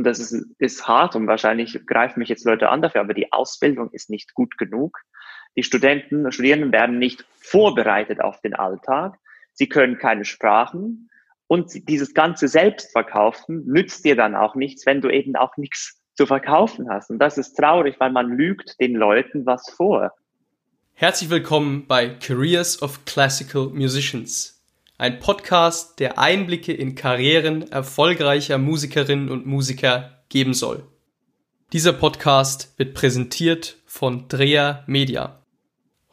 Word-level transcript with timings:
und 0.00 0.04
das 0.04 0.18
ist, 0.18 0.46
ist 0.58 0.88
hart 0.88 1.14
und 1.14 1.26
wahrscheinlich 1.26 1.78
greifen 1.86 2.20
mich 2.20 2.30
jetzt 2.30 2.46
Leute 2.46 2.70
an 2.70 2.80
dafür, 2.80 3.02
aber 3.02 3.12
die 3.12 3.34
Ausbildung 3.34 3.90
ist 3.90 4.08
nicht 4.08 4.32
gut 4.32 4.56
genug. 4.56 4.98
Die 5.56 5.62
Studenten, 5.62 6.32
Studierenden 6.32 6.72
werden 6.72 6.98
nicht 6.98 7.26
vorbereitet 7.38 8.18
auf 8.22 8.40
den 8.40 8.54
Alltag. 8.54 9.18
Sie 9.52 9.68
können 9.68 9.98
keine 9.98 10.24
Sprachen 10.24 11.10
und 11.48 11.86
dieses 11.86 12.14
ganze 12.14 12.48
Selbstverkaufen 12.48 13.66
nützt 13.66 14.06
dir 14.06 14.16
dann 14.16 14.34
auch 14.34 14.54
nichts, 14.54 14.86
wenn 14.86 15.02
du 15.02 15.10
eben 15.10 15.36
auch 15.36 15.58
nichts 15.58 16.00
zu 16.14 16.24
verkaufen 16.24 16.88
hast. 16.88 17.10
Und 17.10 17.18
das 17.18 17.36
ist 17.36 17.52
traurig, 17.52 17.96
weil 17.98 18.10
man 18.10 18.30
lügt 18.30 18.80
den 18.80 18.94
Leuten 18.94 19.44
was 19.44 19.68
vor. 19.68 20.12
Herzlich 20.94 21.28
willkommen 21.28 21.86
bei 21.86 22.08
Careers 22.08 22.80
of 22.80 23.04
Classical 23.04 23.66
Musicians 23.66 24.59
ein 25.00 25.18
Podcast, 25.18 25.98
der 25.98 26.18
Einblicke 26.18 26.74
in 26.74 26.94
Karrieren 26.94 27.72
erfolgreicher 27.72 28.58
Musikerinnen 28.58 29.30
und 29.30 29.46
Musiker 29.46 30.18
geben 30.28 30.52
soll. 30.52 30.84
Dieser 31.72 31.94
Podcast 31.94 32.74
wird 32.76 32.92
präsentiert 32.92 33.78
von 33.86 34.28
Drea 34.28 34.84
Media. 34.86 35.40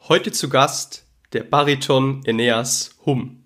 Heute 0.08 0.32
zu 0.32 0.48
Gast 0.48 1.04
der 1.34 1.42
Bariton 1.42 2.22
Eneas 2.24 2.96
Hum. 3.04 3.44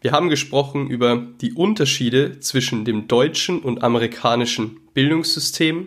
Wir 0.00 0.10
haben 0.10 0.28
gesprochen 0.28 0.90
über 0.90 1.24
die 1.40 1.52
Unterschiede 1.52 2.40
zwischen 2.40 2.84
dem 2.84 3.06
deutschen 3.06 3.60
und 3.60 3.84
amerikanischen 3.84 4.80
Bildungssystem, 4.92 5.86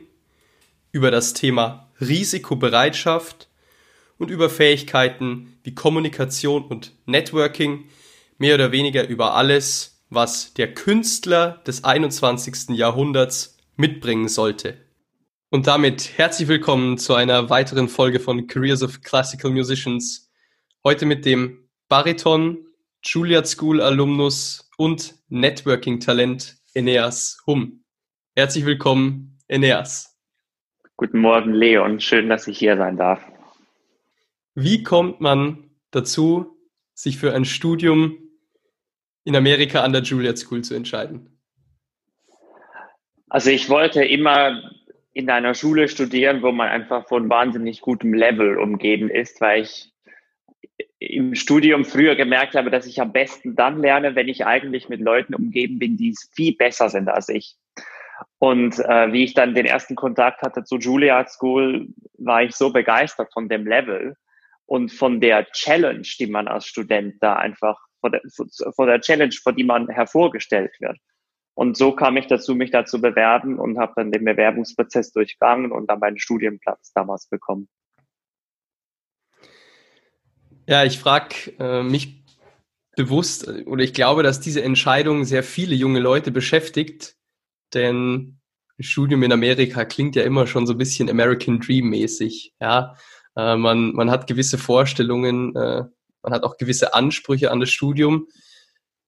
über 0.93 1.11
das 1.11 1.33
Thema 1.33 1.91
Risikobereitschaft 1.99 3.49
und 4.17 4.31
über 4.31 4.49
Fähigkeiten 4.49 5.57
wie 5.63 5.75
Kommunikation 5.75 6.63
und 6.63 6.93
Networking, 7.05 7.89
mehr 8.37 8.55
oder 8.55 8.71
weniger 8.71 9.07
über 9.07 9.33
alles, 9.35 10.03
was 10.09 10.53
der 10.53 10.73
Künstler 10.73 11.61
des 11.65 11.83
21. 11.83 12.69
Jahrhunderts 12.75 13.57
mitbringen 13.75 14.27
sollte. 14.27 14.77
Und 15.49 15.67
damit 15.67 16.17
herzlich 16.17 16.47
willkommen 16.47 16.97
zu 16.97 17.13
einer 17.13 17.49
weiteren 17.49 17.87
Folge 17.87 18.19
von 18.19 18.47
Careers 18.47 18.83
of 18.83 19.01
Classical 19.01 19.51
Musicians. 19.51 20.29
Heute 20.83 21.05
mit 21.05 21.25
dem 21.25 21.69
Bariton, 21.87 22.57
Juilliard 23.03 23.47
School 23.47 23.79
Alumnus 23.79 24.69
und 24.77 25.15
Networking-Talent 25.29 26.57
Eneas 26.73 27.41
Hum. 27.47 27.83
Herzlich 28.35 28.65
willkommen, 28.65 29.39
Eneas. 29.47 30.17
Guten 30.97 31.19
Morgen, 31.19 31.53
Leon. 31.53 32.01
Schön, 32.01 32.27
dass 32.27 32.47
ich 32.47 32.57
hier 32.57 32.75
sein 32.75 32.97
darf. 32.97 33.21
Wie 34.55 34.83
kommt 34.83 35.21
man 35.21 35.69
dazu, 35.91 36.57
sich 36.93 37.17
für 37.17 37.33
ein 37.33 37.45
Studium 37.45 38.17
in 39.25 39.35
Amerika 39.35 39.81
an 39.81 39.91
der 39.91 40.03
Juilliard 40.03 40.37
School 40.37 40.63
zu 40.63 40.75
entscheiden? 40.75 41.37
Also 43.27 43.49
ich 43.49 43.69
wollte 43.69 44.03
immer 44.03 44.71
in 45.11 45.29
einer 45.29 45.53
Schule 45.55 45.89
studieren, 45.89 46.41
wo 46.41 46.51
man 46.51 46.69
einfach 46.69 47.07
von 47.07 47.29
wahnsinnig 47.29 47.81
gutem 47.81 48.13
Level 48.13 48.57
umgeben 48.57 49.09
ist, 49.09 49.41
weil 49.41 49.63
ich 49.63 49.91
im 50.99 51.35
Studium 51.35 51.85
früher 51.85 52.15
gemerkt 52.15 52.55
habe, 52.55 52.69
dass 52.69 52.85
ich 52.85 53.01
am 53.01 53.11
besten 53.11 53.55
dann 53.55 53.81
lerne, 53.81 54.15
wenn 54.15 54.27
ich 54.27 54.45
eigentlich 54.45 54.89
mit 54.89 55.01
Leuten 55.01 55.33
umgeben 55.33 55.79
bin, 55.79 55.97
die 55.97 56.15
viel 56.33 56.55
besser 56.55 56.89
sind 56.89 57.09
als 57.09 57.29
ich. 57.29 57.55
Und 58.39 58.79
äh, 58.79 59.11
wie 59.11 59.23
ich 59.23 59.33
dann 59.33 59.55
den 59.55 59.65
ersten 59.65 59.95
Kontakt 59.95 60.41
hatte 60.41 60.63
zu 60.63 60.77
Juilliard 60.77 61.29
School, 61.29 61.87
war 62.17 62.43
ich 62.43 62.55
so 62.55 62.71
begeistert 62.71 63.31
von 63.33 63.49
dem 63.49 63.65
Level 63.67 64.15
und 64.65 64.91
von 64.91 65.19
der 65.19 65.45
Challenge, 65.51 66.07
die 66.19 66.27
man 66.27 66.47
als 66.47 66.65
Student 66.65 67.15
da 67.21 67.35
einfach 67.35 67.84
vor 68.05 68.11
der, 68.11 68.21
vor 68.75 68.85
der 68.85 69.01
Challenge, 69.01 69.33
vor 69.41 69.53
die 69.53 69.63
man 69.63 69.89
hervorgestellt 69.89 70.75
wird. 70.79 70.97
Und 71.55 71.77
so 71.77 71.93
kam 71.93 72.17
ich 72.17 72.27
dazu, 72.27 72.53
mich 72.53 72.71
da 72.71 72.85
zu 72.85 73.01
bewerben 73.01 73.59
und 73.59 73.79
habe 73.79 73.93
dann 73.95 74.11
den 74.11 74.25
Bewerbungsprozess 74.25 75.11
durchgangen 75.11 75.71
und 75.71 75.89
dann 75.89 75.99
meinen 75.99 76.19
Studienplatz 76.19 76.91
damals 76.93 77.27
bekommen. 77.27 77.69
Ja, 80.67 80.83
ich 80.83 80.99
frage 80.99 81.53
äh, 81.59 81.83
mich 81.83 82.23
bewusst 82.95 83.47
oder 83.47 83.83
ich 83.83 83.93
glaube, 83.93 84.23
dass 84.23 84.39
diese 84.39 84.63
Entscheidung 84.63 85.23
sehr 85.23 85.43
viele 85.43 85.75
junge 85.75 85.99
Leute 85.99 86.31
beschäftigt, 86.31 87.15
denn 87.73 88.39
ein 88.77 88.83
Studium 88.83 89.23
in 89.23 89.31
Amerika 89.31 89.85
klingt 89.85 90.15
ja 90.15 90.23
immer 90.23 90.47
schon 90.47 90.67
so 90.67 90.73
ein 90.73 90.77
bisschen 90.77 91.09
American 91.09 91.59
Dream 91.59 91.89
mäßig. 91.89 92.53
Ja, 92.59 92.95
äh, 93.37 93.55
man, 93.55 93.93
man 93.93 94.11
hat 94.11 94.27
gewisse 94.27 94.57
Vorstellungen, 94.57 95.55
äh, 95.55 95.83
man 96.25 96.33
hat 96.33 96.43
auch 96.43 96.57
gewisse 96.57 96.93
Ansprüche 96.93 97.51
an 97.51 97.59
das 97.59 97.69
Studium. 97.69 98.27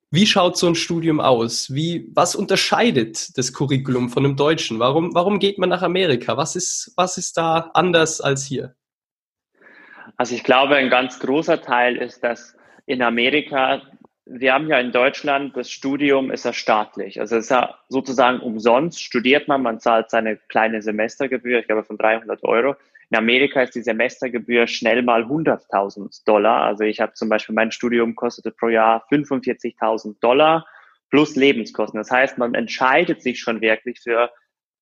Wie 0.10 0.26
schaut 0.26 0.58
so 0.58 0.68
ein 0.68 0.76
Studium 0.76 1.20
aus? 1.20 1.74
Wie, 1.74 2.10
was 2.14 2.36
unterscheidet 2.36 3.38
das 3.38 3.52
Curriculum 3.52 4.10
von 4.10 4.24
dem 4.24 4.38
Deutschen? 4.38 4.80
Warum, 4.80 5.14
warum 5.14 5.40
geht 5.40 5.58
man 5.58 5.68
nach 5.68 5.82
Amerika? 5.82 6.38
Was 6.38 6.56
ist, 6.56 6.94
was 6.96 7.18
ist 7.18 7.36
da 7.36 7.72
anders 7.74 8.22
als 8.22 8.46
hier? 8.46 8.76
Also 10.16 10.34
ich 10.34 10.46
glaube, 10.46 10.76
ein 10.76 10.90
ganz 10.90 11.20
großer 11.20 11.62
Teil 11.62 11.98
ist, 11.98 12.24
dass 12.24 12.56
in 12.86 13.02
Amerika, 13.02 13.82
wir 14.26 14.54
haben 14.54 14.70
ja 14.70 14.80
in 14.80 14.94
Deutschland, 14.94 15.58
das 15.58 15.70
Studium 15.70 16.32
ist 16.32 16.46
ja 16.46 16.54
staatlich. 16.54 17.20
Also 17.20 17.36
es 17.36 17.46
ist 17.46 17.52
ja 17.52 17.78
sozusagen 17.90 18.40
umsonst, 18.40 19.04
studiert 19.04 19.50
man, 19.50 19.62
man 19.62 19.82
zahlt 19.82 20.10
seine 20.10 20.38
kleine 20.38 20.82
Semestergebühr, 20.82 21.60
ich 21.60 21.66
glaube 21.66 21.84
von 21.84 21.98
300 21.98 22.44
Euro. 22.44 22.76
In 23.10 23.18
Amerika 23.18 23.62
ist 23.62 23.76
die 23.76 23.82
Semestergebühr 23.82 24.68
schnell 24.68 25.02
mal 25.02 25.24
100.000 25.24 26.26
Dollar. 26.26 26.64
Also 26.64 26.84
ich 26.84 27.00
habe 27.00 27.14
zum 27.14 27.30
Beispiel 27.30 27.56
mein 27.56 27.72
Studium 27.72 28.16
kostete 28.16 28.52
pro 28.52 28.68
Jahr 28.68 29.06
45.000 29.10 30.20
Dollar 30.20 30.66
plus 31.10 31.36
Lebenskosten. 31.36 31.98
Das 31.98 32.12
heißt, 32.12 32.38
man 32.38 32.54
entscheidet 32.54 33.22
sich 33.22 33.40
schon 33.40 33.62
wirklich 33.62 34.02
für 34.02 34.30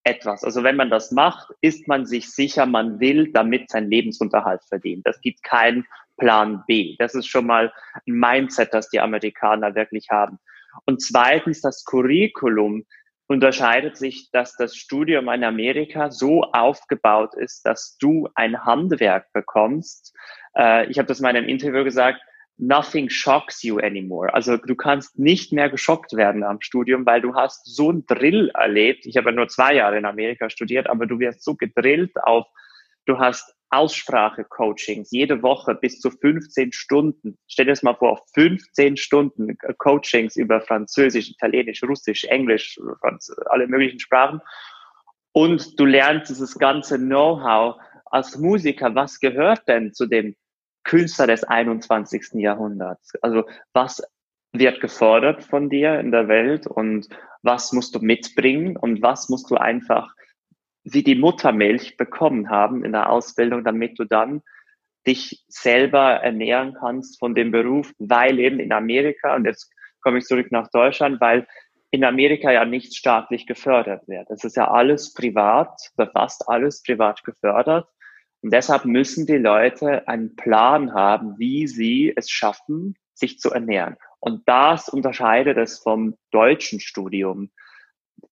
etwas. 0.04 0.44
Also 0.44 0.64
wenn 0.64 0.76
man 0.76 0.90
das 0.90 1.12
macht, 1.12 1.50
ist 1.62 1.88
man 1.88 2.06
sich 2.06 2.32
sicher, 2.32 2.66
man 2.66 3.00
will 3.00 3.32
damit 3.32 3.70
seinen 3.70 3.90
Lebensunterhalt 3.90 4.64
verdienen. 4.64 5.02
Das 5.04 5.22
gibt 5.22 5.44
keinen 5.44 5.86
Plan 6.18 6.64
B. 6.68 6.96
Das 6.98 7.14
ist 7.14 7.28
schon 7.28 7.46
mal 7.46 7.72
ein 8.08 8.14
Mindset, 8.14 8.74
das 8.74 8.90
die 8.90 9.00
Amerikaner 9.00 9.76
wirklich 9.76 10.10
haben. 10.10 10.40
Und 10.86 11.02
zweitens, 11.02 11.62
das 11.62 11.84
Curriculum 11.86 12.86
unterscheidet 13.28 13.98
sich, 13.98 14.30
dass 14.32 14.56
das 14.56 14.76
Studium 14.76 15.30
in 15.30 15.44
Amerika 15.44 16.12
so 16.12 16.44
aufgebaut 16.44 17.34
ist, 17.36 17.66
dass 17.66 17.98
du 18.00 18.30
ein 18.36 18.66
Handwerk 18.66 19.32
bekommst. 19.34 20.16
Äh, 20.56 20.90
ich 20.90 20.98
habe 20.98 21.08
das 21.08 21.20
in 21.20 21.24
meinem 21.24 21.46
Interview 21.46 21.84
gesagt, 21.84 22.22
nothing 22.58 23.10
shocks 23.10 23.64
you 23.64 23.80
anymore. 23.80 24.34
Also 24.34 24.58
du 24.58 24.76
kannst 24.76 25.18
nicht 25.20 25.52
mehr 25.52 25.70
geschockt 25.70 26.14
werden 26.14 26.44
am 26.44 26.62
Studium, 26.62 27.06
weil 27.06 27.22
du 27.22 27.36
hast 27.36 27.66
so 27.66 27.92
ein 27.92 28.06
Drill 28.06 28.50
erlebt. 28.54 29.06
Ich 29.06 29.18
habe 29.18 29.32
ja 29.32 29.36
nur 29.36 29.48
zwei 29.48 29.76
Jahre 29.76 29.98
in 29.98 30.06
Amerika 30.06 30.50
studiert, 30.50 30.88
aber 30.88 31.06
du 31.06 31.20
wirst 31.20 31.44
so 31.44 31.56
gedrillt 31.56 32.12
auf, 32.24 32.46
du 33.06 33.20
hast 33.20 33.56
Aussprache-Coachings, 33.76 35.12
jede 35.12 35.44
Woche 35.44 35.76
bis 35.76 36.00
zu 36.00 36.10
15 36.10 36.72
Stunden. 36.72 37.38
Stell 37.48 37.66
dir 37.66 37.72
das 37.72 37.84
mal 37.84 37.96
vor, 37.96 38.24
15 38.34 38.98
Stunden 38.98 39.58
Coachings 39.78 40.36
über 40.36 40.62
Französisch, 40.62 41.30
Italienisch, 41.30 41.84
Russisch, 41.84 42.24
Englisch, 42.26 42.80
alle 43.48 43.68
möglichen 43.68 44.00
Sprachen. 44.00 44.42
Und 45.34 45.80
du 45.80 45.86
lernst 45.86 46.30
dieses 46.30 46.58
ganze 46.58 46.98
Know-how 46.98 47.76
als 48.06 48.38
Musiker. 48.38 48.96
Was 48.96 49.20
gehört 49.20 49.68
denn 49.68 49.94
zu 49.94 50.06
dem 50.06 50.36
Künstler 50.84 51.28
des 51.28 51.44
21. 51.44 52.36
Jahrhunderts? 52.36 53.14
Also 53.22 53.44
was 53.74 54.02
wird 54.54 54.80
gefordert 54.80 55.44
von 55.44 55.70
dir 55.70 56.00
in 56.00 56.12
der 56.12 56.30
Welt 56.30 56.68
und 56.68 57.10
was 57.42 57.74
musst 57.74 57.94
du 57.96 58.00
mitbringen 58.00 58.78
und 58.78 59.02
was 59.02 59.28
musst 59.28 59.52
du 59.52 59.56
einfach 59.56 60.16
wie 60.86 61.04
die 61.04 61.16
Muttermilch 61.16 61.98
bekommen 61.98 62.50
haben 62.50 62.86
in 62.86 62.94
der 62.94 63.10
Ausbildung, 63.10 63.64
damit 63.64 64.00
du 64.00 64.06
dann 64.06 64.42
dich 65.06 65.44
selber 65.48 66.22
ernähren 66.22 66.76
kannst 66.80 67.20
von 67.20 67.36
dem 67.36 67.52
Beruf, 67.52 67.92
weil 68.00 68.40
eben 68.40 68.60
in 68.60 68.72
Amerika, 68.72 69.36
und 69.36 69.46
jetzt 69.46 69.72
komme 70.02 70.20
ich 70.20 70.26
zurück 70.26 70.52
nach 70.52 70.70
Deutschland, 70.70 71.20
weil 71.20 71.48
in 71.92 72.04
Amerika 72.04 72.52
ja 72.52 72.66
nichts 72.66 72.98
staatlich 72.98 73.48
gefördert 73.48 74.08
wird. 74.08 74.30
Es 74.30 74.44
ist 74.44 74.58
ja 74.58 74.70
alles 74.70 75.14
privat, 75.14 75.80
fast 76.14 76.48
alles 76.48 76.84
privat 76.84 77.24
gefördert. 77.24 77.88
Und 78.42 78.54
deshalb 78.54 78.86
müssen 78.86 79.26
die 79.26 79.38
Leute 79.38 80.08
einen 80.08 80.36
Plan 80.36 80.94
haben, 80.94 81.40
wie 81.40 81.68
sie 81.68 82.14
es 82.16 82.30
schaffen, 82.30 82.96
sich 83.14 83.40
zu 83.40 83.50
ernähren. 83.50 83.96
Und 84.20 84.44
das 84.48 84.90
unterscheidet 84.90 85.58
es 85.58 85.80
vom 85.80 86.16
deutschen 86.32 86.80
Studium 86.80 87.50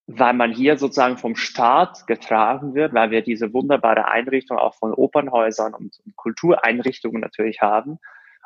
weil 0.08 0.34
man 0.34 0.54
hier 0.54 0.78
sozusagen 0.78 1.18
vom 1.18 1.36
Staat 1.36 2.08
getragen 2.08 2.76
wird, 2.76 2.94
weil 2.94 3.12
wir 3.12 3.22
diese 3.22 3.54
wunderbare 3.54 4.08
Einrichtung 4.08 4.58
auch 4.58 4.76
von 4.76 4.94
Opernhäusern 4.94 5.74
und, 5.74 5.98
Kultureinrichtungen 6.16 7.22
natürlich 7.22 7.62
haben. 7.62 8.00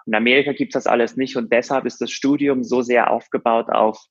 In 0.06 0.15
Amerika 0.15 0.54
gibt 0.54 0.75
es 0.75 0.83
das 0.83 0.92
alles 0.92 1.18
nicht 1.18 1.36
und 1.36 1.51
deshalb 1.51 1.86
ist 1.86 2.00
das 2.00 2.12
Studium 2.12 2.63
so 2.63 2.81
sehr 2.81 3.12
aufgebaut 3.12 3.69
auf, 3.69 4.06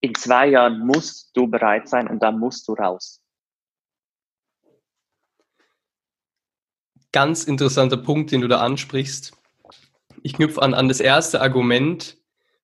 in 0.00 0.14
zwei 0.14 0.48
Jahren 0.48 0.86
musst 0.86 1.36
du 1.36 1.48
bereit 1.48 1.88
sein 1.88 2.08
und 2.08 2.22
dann 2.22 2.38
musst 2.38 2.66
du 2.68 2.72
raus. 2.72 3.20
Ganz 7.12 7.44
interessanter 7.44 7.96
Punkt, 7.96 8.32
den 8.32 8.42
du 8.42 8.48
da 8.48 8.60
ansprichst. 8.60 9.32
Ich 10.22 10.34
knüpfe 10.34 10.62
an, 10.62 10.74
an 10.74 10.88
das 10.88 11.00
erste 11.00 11.40
Argument, 11.40 12.16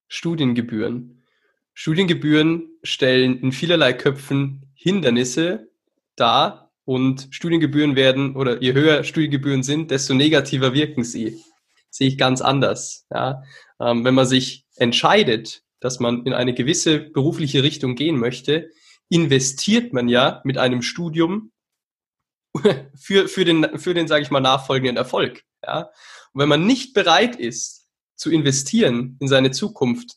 Studiengebühren. 0.09 1.25
Studiengebühren 1.73 2.74
stellen 2.85 3.41
in 3.41 3.53
vielerlei 3.53 3.93
Köpfen 3.93 4.71
Hindernisse 4.75 5.69
da 6.17 6.71
und 6.85 7.29
Studiengebühren 7.31 7.97
werden 7.97 8.37
oder 8.37 8.63
je 8.63 8.75
höher 8.75 9.03
Studiengebühren 9.05 9.63
sind, 9.63 9.91
desto 9.91 10.15
negativer 10.15 10.75
wirken 10.75 11.03
sie. 11.03 11.43
Sehe 11.91 12.09
ich 12.09 12.19
ganz 12.19 12.41
anders. 12.41 13.07
Ja. 13.11 13.43
Ähm, 13.81 14.05
wenn 14.05 14.15
man 14.15 14.27
sich 14.27 14.67
entscheidet, 14.77 15.63
dass 15.81 16.01
man 16.01 16.25
in 16.27 16.33
eine 16.33 16.55
gewisse 16.55 16.99
berufliche 16.99 17.63
Richtung 17.63 17.95
gehen 17.95 18.19
möchte, 18.19 18.71
investiert 19.09 19.93
man 19.93 20.09
ja 20.09 20.41
mit 20.45 20.59
einem 20.59 20.83
Studium 20.83 21.53
für, 22.95 23.29
für 23.29 23.45
den, 23.45 23.79
für 23.79 23.95
den, 23.95 24.09
sage 24.09 24.23
ich 24.23 24.31
mal, 24.31 24.41
nachfolgenden 24.41 24.97
Erfolg. 24.97 25.43
Ja? 25.63 25.91
Und 26.33 26.41
wenn 26.41 26.49
man 26.49 26.67
nicht 26.67 26.95
bereit 26.95 27.37
ist, 27.37 27.87
zu 28.17 28.31
investieren 28.31 29.17
in 29.21 29.29
seine 29.29 29.51
Zukunft, 29.51 30.17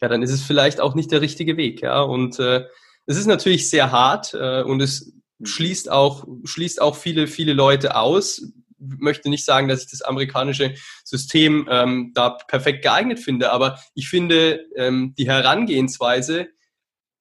ja, 0.00 0.08
dann 0.08 0.22
ist 0.22 0.32
es 0.32 0.42
vielleicht 0.42 0.80
auch 0.80 0.94
nicht 0.94 1.10
der 1.10 1.20
richtige 1.20 1.56
Weg. 1.56 1.82
Ja? 1.82 2.00
Und 2.02 2.38
äh, 2.38 2.66
es 3.06 3.16
ist 3.16 3.26
natürlich 3.26 3.68
sehr 3.68 3.92
hart 3.92 4.34
äh, 4.34 4.62
und 4.62 4.80
es 4.80 5.12
schließt 5.42 5.90
auch, 5.90 6.26
schließt 6.44 6.80
auch 6.80 6.96
viele, 6.96 7.26
viele 7.26 7.52
Leute 7.52 7.96
aus. 7.96 8.38
Ich 8.38 8.98
möchte 8.98 9.28
nicht 9.28 9.44
sagen, 9.44 9.68
dass 9.68 9.82
ich 9.82 9.90
das 9.90 10.02
amerikanische 10.02 10.74
System 11.04 11.68
ähm, 11.70 12.12
da 12.14 12.30
perfekt 12.30 12.82
geeignet 12.82 13.20
finde, 13.20 13.52
aber 13.52 13.78
ich 13.94 14.08
finde 14.08 14.64
ähm, 14.76 15.14
die 15.18 15.28
Herangehensweise 15.28 16.48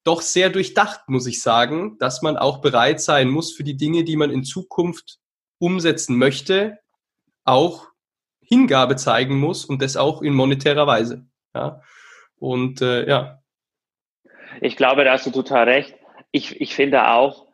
doch 0.03 0.21
sehr 0.21 0.49
durchdacht, 0.49 1.01
muss 1.07 1.27
ich 1.27 1.41
sagen, 1.41 1.97
dass 1.99 2.21
man 2.21 2.37
auch 2.37 2.61
bereit 2.61 3.01
sein 3.01 3.29
muss 3.29 3.51
für 3.51 3.63
die 3.63 3.75
Dinge, 3.75 4.05
die 4.05 4.15
man 4.15 4.31
in 4.31 4.45
Zukunft 4.45 5.19
umsetzen 5.59 6.17
möchte, 6.17 6.79
auch 7.43 7.87
Hingabe 8.41 8.95
zeigen 8.95 9.37
muss 9.37 9.65
und 9.65 9.81
das 9.81 9.97
auch 9.97 10.21
in 10.21 10.33
monetärer 10.33 10.87
Weise. 10.87 11.27
Ja. 11.53 11.81
Und 12.39 12.81
äh, 12.81 13.07
ja. 13.07 13.41
Ich 14.61 14.75
glaube, 14.75 15.03
da 15.03 15.13
hast 15.13 15.25
du 15.25 15.31
total 15.31 15.65
recht. 15.65 15.95
Ich, 16.31 16.59
ich 16.59 16.75
finde 16.75 17.09
auch, 17.09 17.47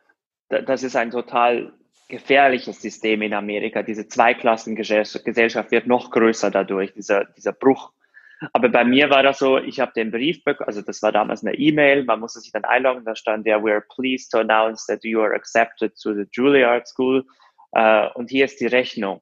das 0.49 0.83
ist 0.83 0.95
ein 0.95 1.11
total 1.11 1.73
gefährliches 2.07 2.81
System 2.81 3.21
in 3.21 3.33
Amerika. 3.33 3.83
Diese 3.83 4.07
Zweiklassengesellschaft 4.07 5.71
wird 5.71 5.87
noch 5.87 6.11
größer 6.11 6.51
dadurch, 6.51 6.93
dieser, 6.93 7.25
dieser 7.25 7.51
Bruch 7.51 7.91
aber 8.53 8.69
bei 8.69 8.83
mir 8.83 9.09
war 9.09 9.23
das 9.23 9.39
so, 9.39 9.57
ich 9.57 9.79
habe 9.79 9.93
den 9.95 10.11
Brief 10.11 10.43
bekommen, 10.43 10.67
also 10.67 10.81
das 10.81 11.01
war 11.01 11.11
damals 11.11 11.43
eine 11.43 11.55
E-Mail, 11.55 12.03
man 12.03 12.19
musste 12.19 12.39
sich 12.39 12.51
dann 12.51 12.65
einloggen, 12.65 13.05
da 13.05 13.15
stand 13.15 13.45
ja, 13.45 13.63
we 13.63 13.71
are 13.71 13.83
pleased 13.95 14.31
to 14.31 14.39
announce 14.39 14.85
that 14.87 15.03
you 15.03 15.21
are 15.21 15.33
accepted 15.33 15.93
to 16.01 16.13
the 16.13 16.25
Juilliard 16.31 16.87
School 16.87 17.25
uh, 17.75 18.09
und 18.15 18.29
hier 18.29 18.45
ist 18.45 18.59
die 18.59 18.67
Rechnung. 18.67 19.21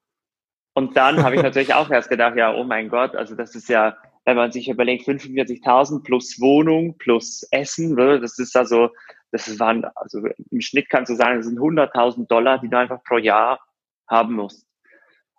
Und 0.74 0.98
dann 0.98 1.24
habe 1.24 1.36
ich 1.36 1.42
natürlich 1.44 1.74
auch 1.74 1.89
erst 1.89 2.09
gedacht, 2.09 2.36
ja, 2.36 2.54
oh 2.54 2.63
mein 2.63 2.89
Gott, 2.89 3.16
also 3.16 3.36
das 3.36 3.56
ist 3.56 3.69
ja, 3.69 3.95
wenn 4.25 4.38
man 4.38 4.52
sich 4.52 4.70
überlegt, 4.70 5.08
45.000 5.08 6.04
plus 6.04 6.40
Wohnung 6.40 6.98
plus 6.98 7.46
Essen, 7.52 7.96
das 7.96 8.40
ist 8.40 8.56
also, 8.56 8.90
das 9.31 9.60
waren, 9.60 9.86
also 9.96 10.22
im 10.52 10.62
Schnitt 10.62 10.90
kannst 10.90 11.12
du 11.12 11.16
sagen, 11.16 11.38
das 11.38 11.48
sind 11.48 11.60
100.000 11.60 12.28
Dollar, 12.28 12.60
die 12.60 12.70
du 12.70 12.78
einfach 12.78 13.04
pro 13.04 13.18
Jahr 13.18 13.60
haben 14.08 14.36
musst. 14.36 14.66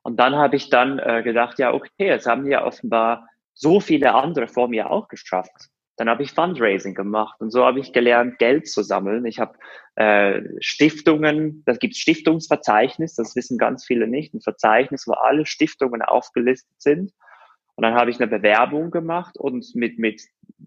Und 0.03 0.19
dann 0.19 0.37
habe 0.37 0.57
ich 0.57 0.69
dann 0.69 0.99
äh, 0.99 1.23
gedacht, 1.23 1.59
ja, 1.59 1.73
okay, 1.73 1.91
jetzt 1.99 2.27
haben 2.27 2.47
ja 2.47 2.65
offenbar 2.65 3.27
so 3.55 3.81
viele 3.81 4.15
andere 4.15 4.49
vor 4.49 4.69
mir 4.69 4.91
auch 4.91 5.09
geschafft. 5.09 5.71
Dann 5.97 6.11
habe 6.11 6.25
ich 6.25 6.33
Fundraising 6.33 6.95
gemacht 6.95 7.41
und 7.41 7.51
so 7.51 7.65
habe 7.65 7.79
ich 7.79 7.93
gelernt, 7.93 8.39
Geld 8.39 8.69
zu 8.69 8.83
sammeln. 8.83 9.25
Ich 9.27 9.39
habe 9.39 9.57
äh, 9.95 10.43
Stiftungen, 10.59 11.63
da 11.67 11.75
gibt 11.75 11.95
es 11.95 12.01
Stiftungsverzeichnis, 12.01 13.15
das 13.15 13.37
wissen 13.37 13.59
ganz 13.59 13.87
viele 13.87 14.09
nicht, 14.09 14.35
ein 14.35 14.41
Verzeichnis, 14.41 15.07
wo 15.07 15.13
alle 15.13 15.47
Stiftungen 15.47 16.03
aufgelistet 16.03 16.75
sind. 16.79 17.13
Und 17.77 17.83
dann 17.83 17.95
habe 17.95 18.11
ich 18.11 18.21
eine 18.21 18.29
Bewerbung 18.29 18.91
gemacht 18.91 19.37
und 19.37 19.75
mit, 19.75 19.99
mit 19.99 20.23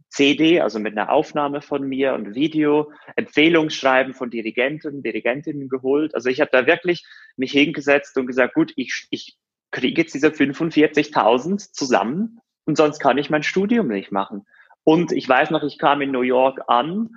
CD, 0.09 0.59
also 0.59 0.79
mit 0.79 0.97
einer 0.97 1.11
Aufnahme 1.11 1.61
von 1.61 1.87
mir 1.87 2.13
und 2.13 2.35
Video, 2.35 2.91
Empfehlungsschreiben 3.15 4.13
von 4.13 4.29
Dirigenten, 4.29 5.03
Dirigentinnen 5.03 5.69
geholt. 5.69 6.13
Also 6.15 6.29
ich 6.29 6.41
habe 6.41 6.51
da 6.51 6.67
wirklich 6.67 7.05
mich 7.37 7.51
hingesetzt 7.51 8.17
und 8.17 8.27
gesagt, 8.27 8.55
gut, 8.55 8.73
ich, 8.75 9.07
ich 9.09 9.37
kriege 9.71 10.01
jetzt 10.01 10.15
diese 10.15 10.29
45.000 10.29 11.71
zusammen 11.71 12.39
und 12.65 12.77
sonst 12.77 12.99
kann 12.99 13.17
ich 13.17 13.29
mein 13.29 13.43
Studium 13.43 13.87
nicht 13.87 14.11
machen. 14.11 14.45
Und 14.83 15.11
ich 15.11 15.27
weiß 15.27 15.51
noch, 15.51 15.63
ich 15.63 15.77
kam 15.77 16.01
in 16.01 16.11
New 16.11 16.21
York 16.21 16.61
an 16.67 17.09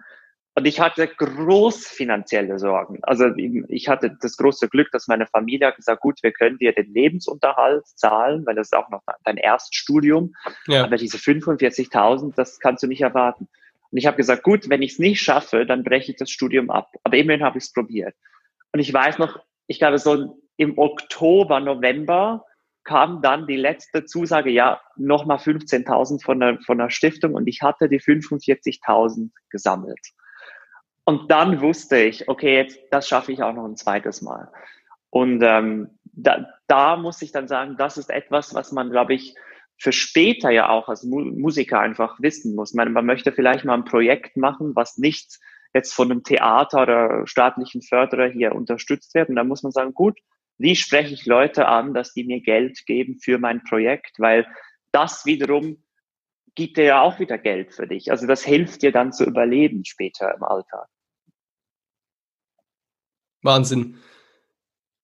und 0.55 0.67
ich 0.67 0.81
hatte 0.81 1.07
groß 1.07 1.87
finanzielle 1.87 2.59
Sorgen. 2.59 2.99
Also 3.03 3.27
ich 3.37 3.89
hatte 3.89 4.17
das 4.21 4.37
große 4.37 4.69
Glück, 4.69 4.91
dass 4.91 5.07
meine 5.07 5.27
Familie 5.27 5.69
hat 5.69 5.77
gesagt, 5.77 6.03
gut, 6.03 6.23
wir 6.23 6.33
können 6.33 6.59
dir 6.59 6.73
den 6.73 6.93
Lebensunterhalt 6.93 7.87
zahlen, 7.87 8.45
weil 8.47 8.57
das 8.57 8.69
ist 8.69 8.77
auch 8.77 8.91
noch 8.91 9.03
dein 9.25 9.37
Erststudium. 9.37 10.35
Ja. 10.67 10.85
Aber 10.85 10.97
diese 10.97 11.19
45.000, 11.19 12.35
das 12.35 12.59
kannst 12.59 12.83
du 12.83 12.89
nicht 12.89 13.01
erwarten. 13.01 13.49
Und 13.91 13.99
ich 13.99 14.07
habe 14.07 14.17
gesagt, 14.17 14.43
gut, 14.43 14.69
wenn 14.69 14.83
ich 14.83 14.93
es 14.93 14.99
nicht 14.99 15.23
schaffe, 15.23 15.67
dann 15.67 15.85
breche 15.85 16.13
ich 16.13 16.19
das 16.19 16.31
Studium 16.31 16.71
ab. 16.71 16.91
Aber 17.05 17.17
immerhin 17.17 17.45
habe 17.45 17.59
ich 17.59 17.65
es 17.65 17.73
probiert. 17.73 18.15
Und 18.73 18.81
ich 18.81 18.93
weiß 18.93 19.19
noch, 19.19 19.39
ich 19.67 19.79
glaube 19.79 19.99
so 19.99 20.43
im 20.57 20.79
Oktober, 20.79 21.61
November 21.61 22.45
kam 22.85 23.23
dann 23.23 23.47
die 23.47 23.57
letzte 23.57 24.05
Zusage, 24.05 24.51
ja, 24.51 24.81
nochmal 24.97 25.39
15.000 25.39 26.23
von 26.23 26.41
der, 26.41 26.59
von 26.67 26.79
der 26.79 26.91
Stiftung 26.91 27.35
und 27.35 27.47
ich 27.47 27.63
hatte 27.63 27.89
die 27.89 28.01
45.000 28.01 29.31
gesammelt. 29.51 30.01
Und 31.11 31.29
dann 31.29 31.61
wusste 31.61 31.99
ich, 31.99 32.29
okay, 32.29 32.55
jetzt, 32.55 32.79
das 32.93 33.09
schaffe 33.09 33.33
ich 33.33 33.43
auch 33.43 33.53
noch 33.53 33.65
ein 33.65 33.75
zweites 33.75 34.23
Mal. 34.23 34.49
Und 35.11 35.43
ähm, 35.43 35.99
da, 36.05 36.47
da 36.69 36.97
muss 36.97 37.21
ich 37.21 37.33
dann 37.33 37.49
sagen, 37.49 37.75
das 37.77 37.99
ist 37.99 38.11
etwas, 38.11 38.55
was 38.55 38.71
man, 38.71 38.91
glaube 38.91 39.15
ich, 39.15 39.35
für 39.77 39.91
später 39.91 40.51
ja 40.51 40.69
auch 40.69 40.89
als 40.89 41.03
Mu 41.03 41.19
Musiker 41.23 41.81
einfach 41.81 42.21
wissen 42.21 42.55
muss. 42.55 42.75
Man, 42.75 42.93
man 42.93 43.07
möchte 43.07 43.33
vielleicht 43.33 43.65
mal 43.65 43.75
ein 43.75 43.85
Projekt 43.87 44.37
machen, 44.37 44.77
was 44.77 44.99
nicht 44.99 45.41
jetzt 45.75 45.95
von 45.95 46.13
einem 46.13 46.23
Theater 46.23 46.83
oder 46.83 47.27
staatlichen 47.27 47.83
Förderer 47.83 48.29
hier 48.29 48.55
unterstützt 48.55 49.13
wird. 49.17 49.31
Und 49.31 49.35
da 49.35 49.43
muss 49.43 49.65
man 49.65 49.73
sagen, 49.73 49.95
gut, 49.95 50.17
wie 50.59 50.77
spreche 50.77 51.13
ich 51.13 51.27
Leute 51.27 51.67
an, 51.67 51.93
dass 51.93 52.13
die 52.13 52.23
mir 52.23 52.41
Geld 52.41 52.87
geben 52.87 53.19
für 53.21 53.39
mein 53.39 53.65
Projekt, 53.65 54.13
weil 54.19 54.47
das 54.93 55.27
wiederum 55.27 55.83
gibt 56.55 56.77
dir 56.77 56.85
ja 56.85 57.01
auch 57.01 57.19
wieder 57.19 57.37
Geld 57.37 57.75
für 57.75 57.89
dich. 57.89 58.13
Also 58.13 58.29
das 58.29 58.45
hilft 58.45 58.83
dir 58.83 58.93
dann 58.93 59.13
zu 59.13 59.25
überleben 59.25 59.85
später 59.85 60.33
im 60.37 60.45
Alltag. 60.45 60.87
Wahnsinn. 63.43 63.97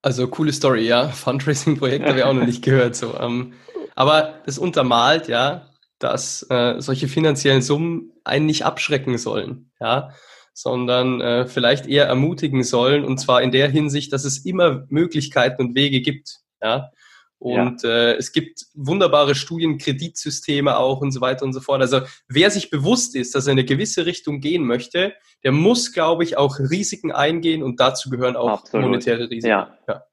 Also 0.02 0.28
coole 0.28 0.52
Story, 0.52 0.86
ja. 0.86 1.08
Fundraising-Projekt 1.10 2.06
habe 2.06 2.18
ich 2.18 2.24
auch 2.24 2.34
noch 2.34 2.46
nicht 2.46 2.62
gehört. 2.62 2.96
So. 2.96 3.18
Ähm, 3.18 3.54
aber 3.94 4.40
es 4.46 4.58
untermalt 4.58 5.28
ja, 5.28 5.70
dass 5.98 6.46
äh, 6.50 6.80
solche 6.80 7.08
finanziellen 7.08 7.62
Summen 7.62 8.12
einen 8.24 8.46
nicht 8.46 8.64
abschrecken 8.64 9.18
sollen. 9.18 9.70
Ja 9.80 10.10
sondern 10.56 11.20
äh, 11.20 11.46
vielleicht 11.46 11.86
eher 11.86 12.06
ermutigen 12.06 12.64
sollen, 12.64 13.04
und 13.04 13.18
zwar 13.18 13.42
in 13.42 13.52
der 13.52 13.68
Hinsicht, 13.68 14.10
dass 14.14 14.24
es 14.24 14.38
immer 14.46 14.86
Möglichkeiten 14.88 15.60
und 15.60 15.74
Wege 15.74 16.00
gibt. 16.00 16.38
Ja? 16.62 16.92
Und 17.38 17.82
ja. 17.82 17.88
äh, 17.90 18.14
es 18.14 18.32
gibt 18.32 18.62
wunderbare 18.74 19.34
Studien, 19.34 19.78
Kreditsysteme 19.78 20.78
auch 20.78 21.00
und 21.00 21.12
so 21.12 21.20
weiter 21.20 21.44
und 21.44 21.52
so 21.52 21.60
fort. 21.60 21.80
Also 21.80 22.00
wer 22.28 22.50
sich 22.50 22.70
bewusst 22.70 23.14
ist, 23.14 23.34
dass 23.34 23.46
er 23.46 23.52
in 23.52 23.58
eine 23.58 23.66
gewisse 23.66 24.06
Richtung 24.06 24.40
gehen 24.40 24.64
möchte, 24.64 25.14
der 25.44 25.52
muss, 25.52 25.92
glaube 25.92 26.24
ich, 26.24 26.38
auch 26.38 26.58
Risiken 26.58 27.12
eingehen 27.12 27.62
und 27.62 27.78
dazu 27.78 28.08
gehören 28.08 28.36
auch 28.36 28.60
Absolut. 28.60 28.86
monetäre 28.86 29.28
Risiken. 29.30 29.48
Ja. 29.48 29.76
ja. 29.86 30.04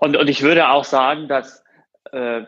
Und, 0.00 0.16
und 0.16 0.28
ich 0.28 0.42
würde 0.42 0.70
auch 0.70 0.84
sagen, 0.84 1.28
dass 1.28 1.62
äh, 2.12 2.42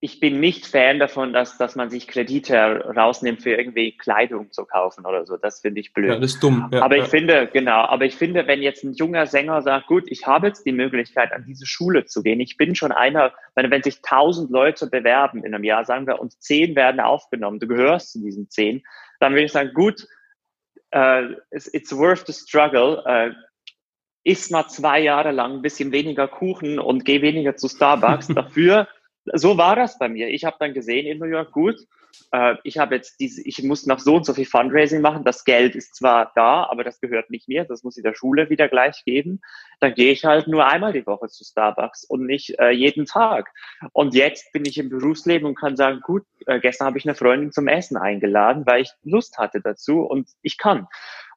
ich 0.00 0.20
bin 0.20 0.38
nicht 0.38 0.64
Fan 0.64 1.00
davon, 1.00 1.32
dass, 1.32 1.58
dass 1.58 1.74
man 1.74 1.90
sich 1.90 2.06
Kredite 2.06 2.84
rausnimmt, 2.96 3.42
für 3.42 3.50
irgendwie 3.50 3.96
Kleidung 3.96 4.52
zu 4.52 4.64
kaufen 4.64 5.04
oder 5.04 5.26
so. 5.26 5.36
Das 5.36 5.60
finde 5.60 5.80
ich 5.80 5.92
blöd. 5.92 6.10
Ja, 6.10 6.20
das 6.20 6.34
ist 6.34 6.42
dumm. 6.42 6.70
Ja, 6.72 6.82
aber 6.82 6.96
ja. 6.96 7.02
ich 7.02 7.08
finde, 7.08 7.48
genau, 7.52 7.80
aber 7.80 8.04
ich 8.04 8.14
finde, 8.14 8.46
wenn 8.46 8.62
jetzt 8.62 8.84
ein 8.84 8.92
junger 8.92 9.26
Sänger 9.26 9.60
sagt, 9.62 9.88
gut, 9.88 10.04
ich 10.06 10.24
habe 10.24 10.46
jetzt 10.46 10.64
die 10.64 10.72
Möglichkeit, 10.72 11.32
an 11.32 11.44
diese 11.48 11.66
Schule 11.66 12.04
zu 12.04 12.22
gehen. 12.22 12.38
Ich 12.38 12.56
bin 12.56 12.76
schon 12.76 12.92
einer, 12.92 13.32
wenn, 13.56 13.72
wenn 13.72 13.82
sich 13.82 14.00
tausend 14.00 14.52
Leute 14.52 14.86
bewerben 14.86 15.42
in 15.42 15.52
einem 15.52 15.64
Jahr, 15.64 15.84
sagen 15.84 16.06
wir, 16.06 16.20
und 16.20 16.40
zehn 16.40 16.76
werden 16.76 17.00
aufgenommen, 17.00 17.58
du 17.58 17.66
gehörst 17.66 18.12
zu 18.12 18.20
diesen 18.20 18.48
zehn, 18.48 18.84
dann 19.18 19.32
würde 19.32 19.46
ich 19.46 19.52
sagen, 19.52 19.72
gut, 19.74 20.06
uh, 20.94 21.34
it's, 21.50 21.68
it's 21.74 21.92
worth 21.92 22.24
the 22.24 22.32
struggle. 22.32 23.02
Uh, 23.04 23.34
iss 24.22 24.50
mal 24.50 24.68
zwei 24.68 25.00
Jahre 25.00 25.32
lang 25.32 25.54
ein 25.54 25.62
bisschen 25.62 25.90
weniger 25.90 26.28
Kuchen 26.28 26.78
und 26.78 27.04
geh 27.04 27.20
weniger 27.20 27.56
zu 27.56 27.66
Starbucks. 27.66 28.28
Dafür 28.34 28.86
so 29.34 29.58
war 29.58 29.76
das 29.76 29.98
bei 29.98 30.08
mir. 30.08 30.28
Ich 30.28 30.44
habe 30.44 30.56
dann 30.58 30.74
gesehen 30.74 31.06
in 31.06 31.18
New 31.18 31.26
York, 31.26 31.52
gut, 31.52 31.76
äh, 32.32 32.56
ich 32.64 32.78
habe 32.78 32.94
jetzt 32.94 33.20
diese, 33.20 33.42
ich 33.46 33.62
muss 33.62 33.86
noch 33.86 33.98
so 33.98 34.16
und 34.16 34.26
so 34.26 34.34
viel 34.34 34.44
Fundraising 34.44 35.00
machen. 35.00 35.24
Das 35.24 35.44
Geld 35.44 35.74
ist 35.74 35.96
zwar 35.96 36.32
da, 36.34 36.64
aber 36.64 36.84
das 36.84 37.00
gehört 37.00 37.30
nicht 37.30 37.48
mir. 37.48 37.64
Das 37.64 37.82
muss 37.84 37.96
ich 37.96 38.02
der 38.02 38.14
Schule 38.14 38.50
wieder 38.50 38.68
gleich 38.68 39.04
geben. 39.04 39.40
Dann 39.80 39.94
gehe 39.94 40.12
ich 40.12 40.24
halt 40.24 40.48
nur 40.48 40.66
einmal 40.66 40.92
die 40.92 41.06
Woche 41.06 41.28
zu 41.28 41.44
Starbucks 41.44 42.04
und 42.04 42.26
nicht 42.26 42.58
äh, 42.58 42.70
jeden 42.70 43.06
Tag. 43.06 43.50
Und 43.92 44.14
jetzt 44.14 44.52
bin 44.52 44.64
ich 44.64 44.78
im 44.78 44.90
Berufsleben 44.90 45.46
und 45.46 45.54
kann 45.54 45.76
sagen, 45.76 46.00
gut, 46.00 46.24
äh, 46.46 46.60
gestern 46.60 46.86
habe 46.86 46.98
ich 46.98 47.06
eine 47.06 47.14
Freundin 47.14 47.52
zum 47.52 47.68
Essen 47.68 47.96
eingeladen, 47.96 48.66
weil 48.66 48.82
ich 48.82 48.90
Lust 49.04 49.38
hatte 49.38 49.60
dazu 49.60 50.02
und 50.02 50.28
ich 50.42 50.58
kann. 50.58 50.86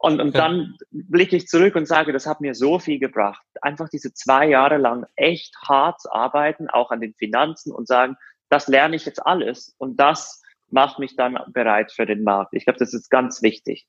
Und, 0.01 0.19
und 0.19 0.33
ja. 0.33 0.41
dann 0.41 0.77
blicke 0.89 1.35
ich 1.35 1.47
zurück 1.47 1.75
und 1.75 1.87
sage, 1.87 2.11
das 2.11 2.25
hat 2.25 2.41
mir 2.41 2.55
so 2.55 2.79
viel 2.79 2.97
gebracht. 2.97 3.45
Einfach 3.61 3.87
diese 3.87 4.13
zwei 4.13 4.47
Jahre 4.49 4.77
lang 4.77 5.05
echt 5.15 5.55
hart 5.67 6.01
arbeiten, 6.09 6.69
auch 6.69 6.89
an 6.89 7.01
den 7.01 7.13
Finanzen 7.13 7.71
und 7.71 7.87
sagen, 7.87 8.15
das 8.49 8.67
lerne 8.67 8.95
ich 8.95 9.05
jetzt 9.05 9.23
alles 9.23 9.75
und 9.77 9.97
das 9.97 10.41
macht 10.69 10.97
mich 10.97 11.15
dann 11.15 11.37
bereit 11.53 11.91
für 11.91 12.07
den 12.07 12.23
Markt. 12.23 12.53
Ich 12.53 12.65
glaube, 12.65 12.79
das 12.79 12.95
ist 12.95 13.09
ganz 13.09 13.43
wichtig. 13.43 13.85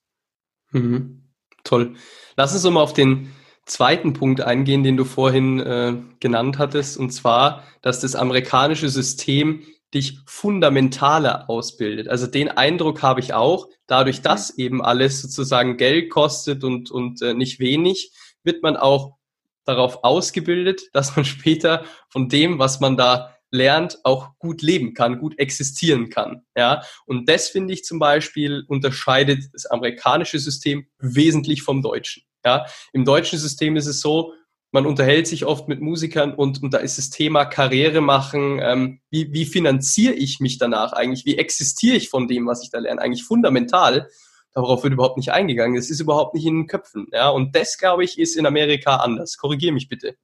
Mhm. 0.73 1.23
toll. 1.65 1.95
Lass 2.37 2.53
uns 2.53 2.65
mal 2.65 2.83
auf 2.83 2.93
den 2.93 3.33
zweiten 3.65 4.13
Punkt 4.13 4.43
eingehen, 4.43 4.83
den 4.83 4.99
du 4.99 5.05
vorhin 5.05 5.61
äh, 5.61 5.97
genannt 6.21 6.59
hattest, 6.59 6.99
und 6.99 7.11
zwar, 7.11 7.63
dass 7.81 8.01
das 8.01 8.15
amerikanische 8.15 8.89
System 8.89 9.63
dich 9.95 10.19
fundamentaler 10.27 11.49
ausbildet. 11.51 12.09
Also 12.09 12.27
den 12.27 12.49
Eindruck 12.49 13.03
habe 13.03 13.21
ich 13.21 13.35
auch, 13.35 13.69
dadurch, 13.87 14.19
mhm. 14.19 14.23
dass 14.23 14.59
eben 14.59 14.83
alles 14.83 15.21
sozusagen 15.21 15.77
Geld 15.77 16.11
kostet 16.11 16.65
und, 16.65 16.91
und 16.91 17.23
äh, 17.23 17.35
nicht 17.35 17.61
wenig, 17.61 18.13
wird 18.43 18.63
man 18.63 18.77
auch 18.77 19.17
darauf 19.65 20.03
ausgebildet, 20.05 20.83
dass 20.93 21.17
man 21.17 21.25
später 21.25 21.85
von 22.09 22.29
dem, 22.29 22.59
was 22.59 22.81
man 22.81 22.97
da 22.97 23.37
lernt, 23.51 23.99
auch 24.05 24.39
gut 24.39 24.63
leben 24.63 24.95
kann, 24.95 25.19
gut 25.19 25.39
existieren 25.39 26.09
kann. 26.09 26.43
Ja, 26.57 26.83
und 27.05 27.29
das 27.29 27.49
finde 27.49 27.75
ich 27.75 27.85
zum 27.85 27.99
Beispiel 27.99 28.65
unterscheidet 28.67 29.45
das 29.53 29.67
amerikanische 29.67 30.39
System 30.39 30.87
wesentlich 30.99 31.63
vom 31.63 31.83
deutschen. 31.83 32.23
Ja, 32.45 32.65
im 32.93 33.05
deutschen 33.05 33.39
System 33.39 33.77
ist 33.77 33.87
es 33.87 34.01
so, 34.01 34.33
man 34.73 34.87
unterhält 34.87 35.27
sich 35.27 35.45
oft 35.45 35.69
mit 35.69 35.81
Musikern 35.81 36.35
und, 36.35 36.63
und 36.63 36.73
da 36.73 36.79
ist 36.79 36.97
das 36.97 37.11
Thema 37.11 37.45
Karriere 37.45 38.01
machen. 38.01 38.59
Ähm, 38.61 39.01
wie, 39.11 39.33
wie 39.33 39.45
finanziere 39.45 40.15
ich 40.15 40.41
mich 40.41 40.59
danach 40.59 40.95
eigentlich? 40.95 41.27
Wie 41.27 41.37
existiere 41.37 41.97
ich 41.97 42.09
von 42.09 42.27
dem, 42.27 42.47
was 42.47 42.65
ich 42.65 42.71
da 42.71 42.79
lerne? 42.79 43.01
Eigentlich 43.01 43.25
fundamental. 43.25 44.09
Darauf 44.55 44.83
wird 44.83 44.95
überhaupt 44.95 45.19
nicht 45.19 45.31
eingegangen. 45.31 45.77
Das 45.77 45.91
ist 45.91 46.01
überhaupt 46.01 46.35
nicht 46.35 46.47
in 46.47 46.63
den 46.63 46.67
Köpfen. 46.67 47.07
Ja, 47.13 47.29
und 47.29 47.55
das, 47.55 47.79
glaube 47.79 48.03
ich, 48.03 48.19
ist 48.19 48.35
in 48.35 48.47
Amerika 48.47 48.97
anders. 48.97 49.37
Korrigiere 49.37 49.73
mich 49.73 49.89
bitte. 49.89 50.17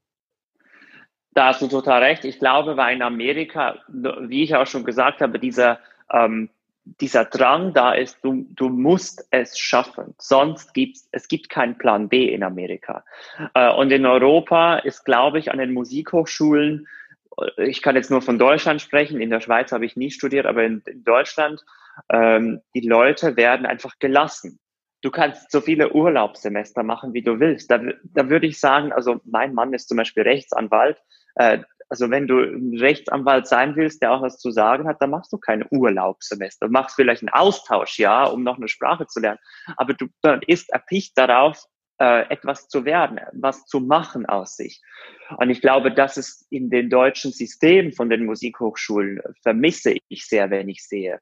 Da 1.33 1.49
hast 1.49 1.61
du 1.61 1.69
total 1.69 2.03
recht. 2.03 2.25
Ich 2.25 2.39
glaube, 2.39 2.77
weil 2.79 2.97
in 2.97 3.03
Amerika, 3.03 3.77
wie 3.89 4.43
ich 4.43 4.57
auch 4.57 4.67
schon 4.67 4.85
gesagt 4.85 5.21
habe, 5.21 5.39
dieser, 5.39 5.79
ähm, 6.11 6.49
dieser 7.01 7.25
Drang 7.25 7.73
da 7.75 7.93
ist, 7.93 8.19
du, 8.23 8.47
du 8.51 8.69
musst 8.69 9.27
es 9.31 9.59
schaffen. 9.59 10.15
Sonst 10.19 10.75
gibt 10.75 10.99
es 11.13 11.29
gibt 11.29 11.49
keinen 11.49 11.79
Plan 11.79 12.09
B 12.09 12.33
in 12.33 12.43
Amerika. 12.43 13.05
Äh, 13.55 13.73
und 13.73 13.91
in 13.91 14.07
Europa 14.07 14.79
ist, 14.79 15.05
glaube 15.05 15.39
ich, 15.39 15.51
an 15.51 15.59
den 15.59 15.73
Musikhochschulen, 15.73 16.87
äh, 17.57 17.65
ich 17.69 17.83
kann 17.83 17.97
jetzt 17.97 18.11
nur 18.11 18.23
von 18.23 18.39
Deutschland 18.39 18.81
sprechen, 18.81 19.21
in 19.21 19.31
der 19.31 19.41
Schweiz 19.41 19.73
habe 19.73 19.87
ich 19.87 19.97
nie 19.97 20.11
studiert, 20.11 20.47
aber 20.47 20.65
in, 20.65 20.83
in 20.87 21.05
Deutschland, 21.05 21.65
ähm, 22.11 22.61
die 22.75 22.87
Leute 22.87 23.37
werden 23.37 23.67
einfach 23.67 23.99
gelassen 23.99 24.59
du 25.03 25.11
kannst 25.11 25.51
so 25.51 25.61
viele 25.61 25.93
Urlaubssemester 25.93 26.83
machen, 26.83 27.13
wie 27.15 27.23
du 27.23 27.41
willst. 27.41 27.71
Da, 27.71 27.81
da 28.03 28.29
würde 28.29 28.47
ich 28.47 28.59
sagen, 28.59 28.93
also 28.93 29.21
mein 29.25 29.55
Mann 29.55 29.73
ist 29.73 29.89
zum 29.89 29.97
Beispiel 29.97 30.25
Rechtsanwalt. 30.25 31.01
Äh, 31.37 31.61
also 31.89 32.11
wenn 32.11 32.27
du 32.27 32.39
ein 32.41 32.77
Rechtsanwalt 32.79 33.47
sein 33.47 33.77
willst, 33.77 34.03
der 34.03 34.13
auch 34.13 34.23
was 34.23 34.39
zu 34.39 34.51
sagen 34.51 34.87
hat, 34.87 35.01
dann 35.01 35.11
machst 35.11 35.33
du 35.33 35.39
kein 35.39 35.65
Urlaubssemester. 35.71 36.67
Du 36.67 36.73
machst 36.73 36.97
vielleicht 36.97 37.23
ein 37.23 37.29
Austauschjahr, 37.31 38.33
um 38.33 38.43
noch 38.43 38.57
eine 38.57 38.69
Sprache 38.69 39.07
zu 39.07 39.21
lernen. 39.21 39.39
Aber 39.77 39.95
du 39.95 40.07
dann 40.23 40.41
ist 40.47 40.71
erpicht 40.71 41.17
darauf, 41.17 41.65
äh, 42.01 42.29
etwas 42.31 42.69
zu 42.69 42.85
werden, 42.85 43.21
was 43.33 43.67
zu 43.67 43.81
machen 43.81 44.27
aus 44.27 44.57
sich. 44.57 44.81
Und 45.39 45.51
ich 45.51 45.61
glaube, 45.61 45.93
das 45.93 46.17
ist 46.17 46.47
in 46.51 46.71
den 46.71 46.91
deutschen 46.91 47.33
Systemen 47.33 47.93
von 47.93 48.11
den 48.11 48.25
Musikhochschulen 48.25 49.21
vermisse 49.43 49.97
ich 50.09 50.27
sehr, 50.27 50.51
wenn 50.51 50.69
ich 50.69 50.87
sehe 50.87 51.21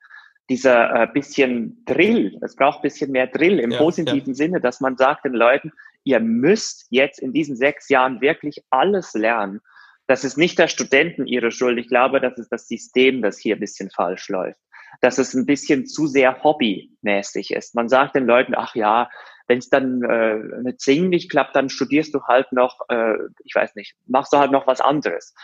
dieser 0.48 1.02
äh, 1.02 1.06
bisschen 1.12 1.82
Drill, 1.86 2.38
es 2.42 2.54
braucht 2.54 2.82
bisschen 2.82 3.10
mehr 3.10 3.26
Drill 3.26 3.58
im 3.58 3.72
ja, 3.72 3.78
positiven 3.78 4.32
ja. 4.32 4.34
Sinne, 4.34 4.60
dass 4.60 4.80
man 4.80 4.96
sagt 4.96 5.24
den 5.24 5.34
Leuten, 5.34 5.72
ihr 6.04 6.20
müsst 6.20 6.86
jetzt 6.90 7.18
in 7.18 7.32
diesen 7.32 7.56
sechs 7.56 7.88
Jahren 7.88 8.20
wirklich 8.20 8.62
alles 8.70 9.12
lernen. 9.14 9.60
Das 10.06 10.24
ist 10.24 10.36
nicht 10.36 10.58
der 10.58 10.68
Studenten 10.68 11.26
ihre 11.26 11.50
Schuld. 11.50 11.78
Ich 11.78 11.88
glaube, 11.88 12.20
das 12.20 12.38
ist 12.38 12.50
das 12.50 12.68
System, 12.68 13.22
das 13.22 13.38
hier 13.38 13.56
ein 13.56 13.60
bisschen 13.60 13.90
falsch 13.90 14.28
läuft. 14.28 14.60
Dass 15.00 15.18
es 15.18 15.34
ein 15.34 15.46
bisschen 15.46 15.86
zu 15.86 16.06
sehr 16.06 16.42
hobbymäßig 16.42 17.52
ist. 17.52 17.74
Man 17.74 17.88
sagt 17.88 18.14
den 18.14 18.26
Leuten, 18.26 18.54
ach 18.56 18.74
ja, 18.74 19.10
wenn 19.48 19.58
es 19.58 19.68
dann 19.68 20.02
äh, 20.02 20.36
mit 20.62 20.80
Singen 20.80 21.10
nicht 21.10 21.30
klappt, 21.30 21.54
dann 21.54 21.68
studierst 21.68 22.14
du 22.14 22.22
halt 22.24 22.50
noch, 22.52 22.80
äh, 22.88 23.14
ich 23.44 23.54
weiß 23.54 23.74
nicht, 23.74 23.94
machst 24.06 24.32
du 24.32 24.38
halt 24.38 24.52
noch 24.52 24.66
was 24.66 24.80
anderes. 24.80 25.34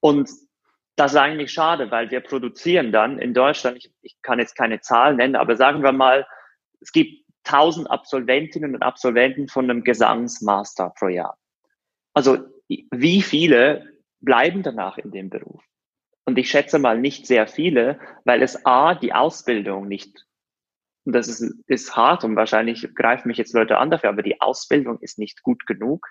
Und 0.00 0.30
das 0.96 1.12
ist 1.12 1.18
eigentlich 1.18 1.52
schade, 1.52 1.90
weil 1.90 2.10
wir 2.10 2.20
produzieren 2.20 2.92
dann 2.92 3.18
in 3.18 3.34
Deutschland, 3.34 3.78
ich, 3.78 3.92
ich 4.02 4.16
kann 4.22 4.38
jetzt 4.38 4.56
keine 4.56 4.80
Zahlen 4.80 5.16
nennen, 5.16 5.36
aber 5.36 5.56
sagen 5.56 5.82
wir 5.82 5.92
mal, 5.92 6.26
es 6.80 6.92
gibt 6.92 7.24
1000 7.44 7.90
Absolventinnen 7.90 8.74
und 8.74 8.82
Absolventen 8.82 9.48
von 9.48 9.68
einem 9.68 9.84
Gesangsmaster 9.84 10.92
pro 10.98 11.08
Jahr. 11.08 11.38
Also 12.14 12.38
wie 12.68 13.22
viele 13.22 13.92
bleiben 14.22 14.62
danach 14.62 14.98
in 14.98 15.10
dem 15.10 15.30
Beruf? 15.30 15.62
Und 16.24 16.38
ich 16.38 16.50
schätze 16.50 16.78
mal 16.78 16.98
nicht 16.98 17.26
sehr 17.26 17.46
viele, 17.46 17.98
weil 18.24 18.42
es 18.42 18.64
A, 18.64 18.94
die 18.94 19.12
Ausbildung 19.12 19.88
nicht, 19.88 20.24
und 21.04 21.14
das 21.14 21.28
ist, 21.28 21.54
ist 21.66 21.96
hart 21.96 22.24
und 22.24 22.36
wahrscheinlich 22.36 22.94
greifen 22.94 23.28
mich 23.28 23.38
jetzt 23.38 23.54
Leute 23.54 23.78
an 23.78 23.90
dafür, 23.90 24.10
aber 24.10 24.22
die 24.22 24.40
Ausbildung 24.40 25.00
ist 25.00 25.18
nicht 25.18 25.42
gut 25.42 25.66
genug. 25.66 26.06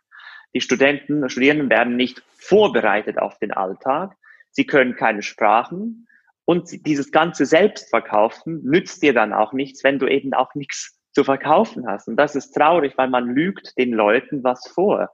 Die 0.53 0.62
Studenten, 0.62 1.30
Studierenden 1.30 1.70
werden 1.70 1.96
nicht 1.96 2.24
vorbereitet 2.36 3.18
auf 3.18 3.39
den 3.39 3.53
Alltag 3.53 4.18
sie 4.51 4.65
können 4.65 4.96
keine 4.96 5.22
Sprachen 5.22 6.08
und 6.46 6.86
dieses 6.86 7.12
ganze 7.12 7.46
Selbstverkaufen 7.46 8.63
nützt 8.63 9.01
dir 9.01 9.13
dann 9.13 9.34
auch 9.34 9.53
nichts, 9.53 9.84
wenn 9.84 10.00
du 10.00 10.08
eben 10.08 10.34
auch 10.34 10.53
nichts 10.56 11.00
zu 11.13 11.24
verkaufen 11.24 11.88
hast. 11.88 12.08
Und 12.08 12.18
das 12.18 12.36
ist 12.36 12.51
traurig, 12.51 12.94
weil 12.98 13.10
man 13.10 13.27
lügt 13.27 13.77
den 13.77 13.91
Leuten 13.91 14.44
was 14.44 14.68
vor. 14.68 15.10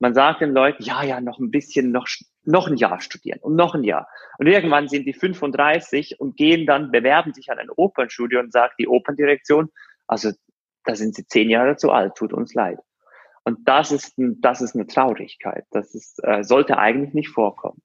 Man 0.00 0.14
sagt 0.14 0.40
den 0.40 0.52
Leuten, 0.52 0.82
ja, 0.82 1.02
ja, 1.04 1.20
noch 1.20 1.38
ein 1.38 1.50
bisschen, 1.50 1.92
noch, 1.92 2.08
noch 2.42 2.66
ein 2.66 2.76
Jahr 2.76 3.00
studieren 3.00 3.38
und 3.40 3.54
noch 3.54 3.74
ein 3.74 3.84
Jahr. 3.84 4.08
Und 4.38 4.46
irgendwann 4.46 4.88
sind 4.88 5.04
die 5.04 5.12
35 5.12 6.18
und 6.18 6.36
gehen 6.36 6.66
dann, 6.66 6.90
bewerben 6.90 7.32
sich 7.32 7.50
an 7.50 7.58
ein 7.58 7.70
Opernstudio 7.70 8.40
und 8.40 8.52
sagt 8.52 8.74
die 8.78 8.88
Operndirektion, 8.88 9.70
also 10.06 10.32
da 10.84 10.94
sind 10.96 11.14
sie 11.14 11.26
zehn 11.26 11.50
Jahre 11.50 11.76
zu 11.76 11.92
alt, 11.92 12.16
tut 12.16 12.32
uns 12.32 12.54
leid. 12.54 12.78
Und 13.44 13.68
das 13.68 13.92
ist, 13.92 14.14
das 14.16 14.60
ist 14.60 14.74
eine 14.74 14.86
Traurigkeit. 14.86 15.64
Das 15.70 15.94
ist, 15.94 16.18
äh, 16.24 16.42
sollte 16.42 16.78
eigentlich 16.78 17.14
nicht 17.14 17.28
vorkommen 17.28 17.80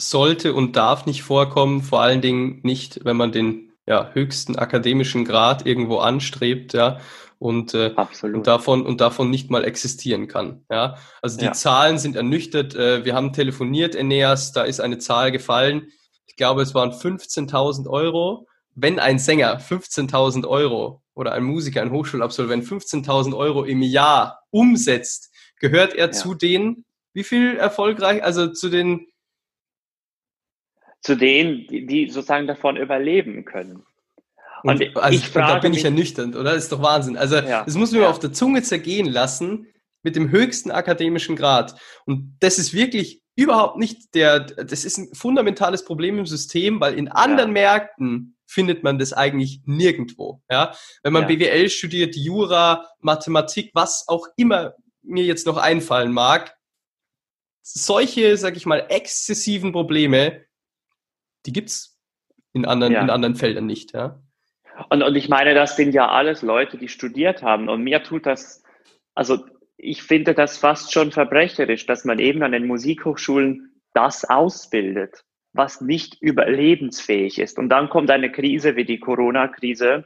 sollte 0.00 0.54
und 0.54 0.76
darf 0.76 1.06
nicht 1.06 1.22
vorkommen, 1.22 1.82
vor 1.82 2.00
allen 2.00 2.20
Dingen 2.20 2.60
nicht, 2.62 3.04
wenn 3.04 3.16
man 3.16 3.32
den 3.32 3.67
ja, 3.88 4.10
höchsten 4.12 4.56
akademischen 4.56 5.24
Grad 5.24 5.64
irgendwo 5.64 5.98
anstrebt, 5.98 6.74
ja, 6.74 7.00
und, 7.38 7.72
äh, 7.72 7.94
und 8.22 8.46
davon 8.46 8.84
und 8.84 9.00
davon 9.00 9.30
nicht 9.30 9.50
mal 9.50 9.64
existieren 9.64 10.28
kann. 10.28 10.64
Ja, 10.70 10.96
also 11.22 11.38
die 11.38 11.46
ja. 11.46 11.52
Zahlen 11.52 11.98
sind 11.98 12.14
ernüchtert. 12.14 12.74
Äh, 12.74 13.04
wir 13.04 13.14
haben 13.14 13.32
telefoniert, 13.32 13.94
Eneas, 13.94 14.52
da 14.52 14.64
ist 14.64 14.80
eine 14.80 14.98
Zahl 14.98 15.32
gefallen. 15.32 15.88
Ich 16.26 16.36
glaube, 16.36 16.62
es 16.62 16.74
waren 16.74 16.90
15.000 16.90 17.88
Euro. 17.88 18.46
Wenn 18.74 18.98
ein 18.98 19.18
Sänger 19.18 19.58
15.000 19.58 20.46
Euro 20.46 21.02
oder 21.14 21.32
ein 21.32 21.44
Musiker, 21.44 21.80
ein 21.80 21.90
Hochschulabsolvent 21.90 22.64
15.000 22.64 23.36
Euro 23.36 23.64
im 23.64 23.82
Jahr 23.82 24.42
umsetzt, 24.50 25.32
gehört 25.60 25.94
er 25.94 26.06
ja. 26.06 26.12
zu 26.12 26.34
den, 26.34 26.84
wie 27.14 27.24
viel 27.24 27.56
erfolgreich, 27.56 28.22
also 28.22 28.48
zu 28.48 28.68
den 28.68 29.06
zu 31.00 31.16
denen, 31.16 31.66
die, 31.68 32.10
sozusagen 32.10 32.46
davon 32.46 32.76
überleben 32.76 33.44
können. 33.44 33.84
Und, 34.62 34.82
und 34.82 34.96
also, 34.96 35.16
ich 35.16 35.28
frage 35.28 35.54
da 35.54 35.58
bin 35.60 35.72
ich 35.72 35.84
ernüchternd, 35.84 36.34
oder? 36.34 36.54
Das 36.54 36.64
ist 36.64 36.72
doch 36.72 36.82
Wahnsinn. 36.82 37.16
Also, 37.16 37.36
ja, 37.36 37.64
das 37.64 37.76
muss 37.76 37.92
man 37.92 38.02
ja. 38.02 38.10
auf 38.10 38.18
der 38.18 38.32
Zunge 38.32 38.62
zergehen 38.62 39.06
lassen 39.06 39.68
mit 40.02 40.16
dem 40.16 40.30
höchsten 40.30 40.70
akademischen 40.70 41.36
Grad. 41.36 41.74
Und 42.06 42.36
das 42.40 42.58
ist 42.58 42.72
wirklich 42.72 43.22
überhaupt 43.36 43.78
nicht 43.78 44.14
der, 44.14 44.40
das 44.40 44.84
ist 44.84 44.98
ein 44.98 45.14
fundamentales 45.14 45.84
Problem 45.84 46.18
im 46.18 46.26
System, 46.26 46.80
weil 46.80 46.94
in 46.94 47.08
anderen 47.08 47.50
ja. 47.50 47.62
Märkten 47.62 48.36
findet 48.46 48.82
man 48.82 48.98
das 48.98 49.12
eigentlich 49.12 49.60
nirgendwo. 49.64 50.40
Ja, 50.50 50.74
wenn 51.02 51.12
man 51.12 51.28
ja. 51.28 51.36
BWL 51.36 51.68
studiert, 51.68 52.16
Jura, 52.16 52.86
Mathematik, 53.00 53.70
was 53.74 54.06
auch 54.08 54.26
immer 54.36 54.74
mir 55.02 55.24
jetzt 55.24 55.46
noch 55.46 55.56
einfallen 55.56 56.12
mag, 56.12 56.56
solche, 57.62 58.36
sag 58.36 58.56
ich 58.56 58.66
mal, 58.66 58.86
exzessiven 58.88 59.72
Probleme 59.72 60.44
die 61.46 61.52
gibt's 61.52 61.98
in 62.52 62.64
anderen, 62.64 62.92
ja. 62.92 63.02
in 63.02 63.10
anderen 63.10 63.36
Feldern 63.36 63.66
nicht, 63.66 63.92
ja. 63.92 64.20
Und, 64.90 65.02
und 65.02 65.16
ich 65.16 65.28
meine, 65.28 65.54
das 65.54 65.76
sind 65.76 65.92
ja 65.92 66.08
alles 66.08 66.42
Leute, 66.42 66.78
die 66.78 66.88
studiert 66.88 67.42
haben. 67.42 67.68
Und 67.68 67.82
mir 67.82 68.02
tut 68.02 68.26
das, 68.26 68.62
also 69.14 69.44
ich 69.76 70.02
finde 70.02 70.34
das 70.34 70.58
fast 70.58 70.92
schon 70.92 71.12
verbrecherisch, 71.12 71.86
dass 71.86 72.04
man 72.04 72.18
eben 72.18 72.42
an 72.42 72.52
den 72.52 72.66
Musikhochschulen 72.66 73.80
das 73.92 74.24
ausbildet, 74.24 75.24
was 75.52 75.80
nicht 75.80 76.20
überlebensfähig 76.20 77.38
ist. 77.38 77.58
Und 77.58 77.68
dann 77.68 77.88
kommt 77.88 78.10
eine 78.10 78.30
Krise 78.30 78.76
wie 78.76 78.84
die 78.84 79.00
Corona-Krise, 79.00 80.04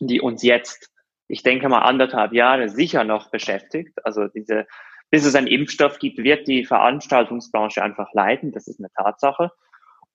die 0.00 0.20
uns 0.20 0.42
jetzt, 0.42 0.90
ich 1.28 1.42
denke 1.42 1.68
mal, 1.68 1.80
anderthalb 1.80 2.32
Jahre 2.32 2.68
sicher 2.68 3.04
noch 3.04 3.30
beschäftigt. 3.30 3.98
Also 4.04 4.28
diese, 4.28 4.66
bis 5.10 5.24
es 5.24 5.34
einen 5.34 5.46
Impfstoff 5.46 5.98
gibt, 5.98 6.18
wird 6.18 6.48
die 6.48 6.64
Veranstaltungsbranche 6.64 7.82
einfach 7.82 8.12
leiden. 8.12 8.52
Das 8.52 8.66
ist 8.66 8.80
eine 8.80 8.90
Tatsache. 8.96 9.50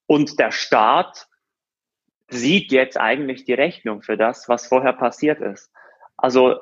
Und 0.10 0.40
der 0.40 0.52
Staat 0.52 1.28
sieht 2.30 2.72
jetzt 2.72 3.00
eigentlich 3.00 3.46
die 3.46 3.54
Rechnung 3.54 4.02
für 4.02 4.18
das, 4.18 4.50
was 4.50 4.66
vorher 4.66 4.94
passiert 4.94 5.40
ist. 5.40 5.72
Also 6.18 6.56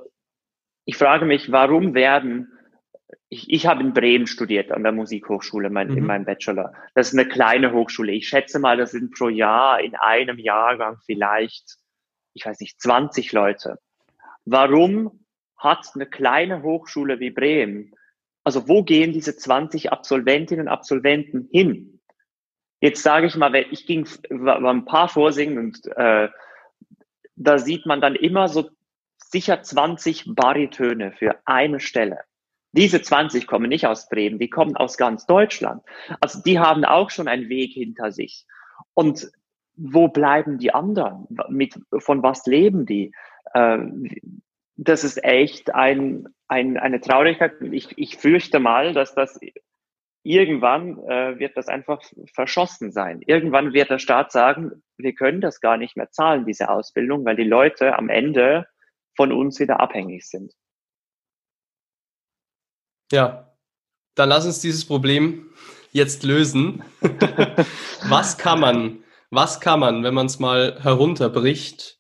ich 0.84 0.98
frage 0.98 1.24
mich, 1.24 1.50
warum 1.50 1.94
werden, 1.94 2.52
ich, 3.30 3.50
ich 3.50 3.66
habe 3.66 3.84
in 3.84 3.94
Bremen 3.94 4.28
studiert 4.28 4.74
an 4.74 4.84
der 4.84 4.92
Musikhochschule 4.92 5.70
mein, 5.70 5.88
mhm. 5.88 5.98
in 5.98 6.06
meinem 6.06 6.26
Bachelor. 6.26 6.74
Das 6.94 7.08
ist 7.08 7.18
eine 7.18 7.30
kleine 7.30 7.72
Hochschule. 7.72 8.12
Ich 8.12 8.28
schätze 8.28 8.60
mal, 8.60 8.76
das 8.76 8.92
sind 8.92 9.14
pro 9.14 9.30
Jahr 9.30 9.80
in 9.80 9.96
einem 9.96 10.40
Jahrgang 10.40 10.98
vielleicht, 11.06 11.78
ich 12.34 12.46
weiß 12.46 12.60
nicht, 12.60 12.82
20 12.82 13.32
Leute. 13.32 13.80
warum 14.44 15.24
hat 15.56 15.88
eine 15.96 16.06
kleine 16.06 16.64
Hochschule 16.64 17.22
wie 17.22 17.32
Bremen, 17.32 17.94
also 18.44 18.68
wo 18.68 18.84
gehen 18.84 19.14
diese 19.14 19.38
20 19.38 19.94
Absolventinnen 19.94 20.68
und 20.68 20.72
Absolventen 20.72 21.48
hin? 21.50 21.97
Jetzt 22.80 23.02
sage 23.02 23.28
ich 23.28 23.36
mal, 23.36 23.54
ich 23.56 23.86
ging, 23.88 24.08
war, 24.30 24.64
ein 24.64 24.86
paar 24.86 25.10
vorsingen 25.10 25.58
und 25.58 25.86
äh, 25.96 26.30
da 27.36 27.60
sieht 27.60 27.86
man 27.86 28.02
dann 28.02 28.16
immer 28.16 28.48
so 28.48 28.70
sicher 29.18 29.62
20 29.62 30.36
Baritöne 30.36 31.12
für 31.12 31.38
eine 31.46 31.80
Stelle. 31.80 32.20
Diese 32.72 33.02
20 33.02 33.48
kommen 33.48 33.70
nicht 33.70 33.88
aus 33.88 34.10
Bremen, 34.10 34.40
die 34.40 34.50
kommen 34.50 34.76
aus 34.76 34.98
ganz 34.98 35.26
Deutschland. 35.26 35.82
Also 36.20 36.42
die 36.42 36.60
haben 36.60 36.86
auch 36.86 37.10
schon 37.10 37.28
einen 37.28 37.50
Weg 37.50 37.74
hinter 37.74 38.12
sich. 38.12 38.46
Und 38.94 39.32
wo 39.76 40.08
bleiben 40.08 40.58
die 40.58 40.74
anderen? 40.74 41.28
Mit, 41.50 41.80
von 41.98 42.24
was 42.24 42.46
leben 42.46 42.86
die? 42.86 43.14
Äh, 43.54 43.80
das 44.76 45.04
ist 45.04 45.24
echt 45.24 45.74
ein, 45.74 46.28
ein, 46.48 46.78
eine 46.78 47.02
Traurigkeit. 47.02 47.54
Ich, 47.62 47.98
ich 47.98 48.18
fürchte 48.18 48.60
mal, 48.60 48.94
dass 48.94 49.16
das 49.16 49.40
irgendwann 50.28 51.00
äh, 51.08 51.40
wird 51.40 51.56
das 51.56 51.68
einfach 51.68 52.02
verschossen 52.34 52.92
sein. 52.92 53.22
Irgendwann 53.26 53.74
wird 53.74 53.90
der 53.90 54.00
Staat 54.00 54.32
sagen, 54.32 54.84
wir 54.98 55.14
können 55.14 55.42
das 55.42 55.62
gar 55.62 55.78
nicht 55.78 55.96
mehr 55.96 56.12
zahlen, 56.12 56.46
diese 56.46 56.70
Ausbildung, 56.70 57.26
weil 57.26 57.36
die 57.36 57.44
Leute 57.44 57.98
am 57.98 58.10
Ende 58.10 58.68
von 59.16 59.32
uns 59.32 59.60
wieder 59.60 59.80
abhängig 59.80 60.28
sind. 60.28 60.54
Ja, 63.12 63.56
dann 64.16 64.30
lass 64.30 64.46
uns 64.46 64.60
dieses 64.60 64.86
Problem 64.86 65.50
jetzt 65.92 66.24
lösen. 66.24 66.84
was 68.10 68.38
kann 68.38 68.60
man, 68.60 69.04
was 69.30 69.62
kann 69.62 69.80
man, 69.80 70.04
wenn 70.04 70.14
man 70.14 70.26
es 70.26 70.40
mal 70.40 70.78
herunterbricht, 70.82 72.00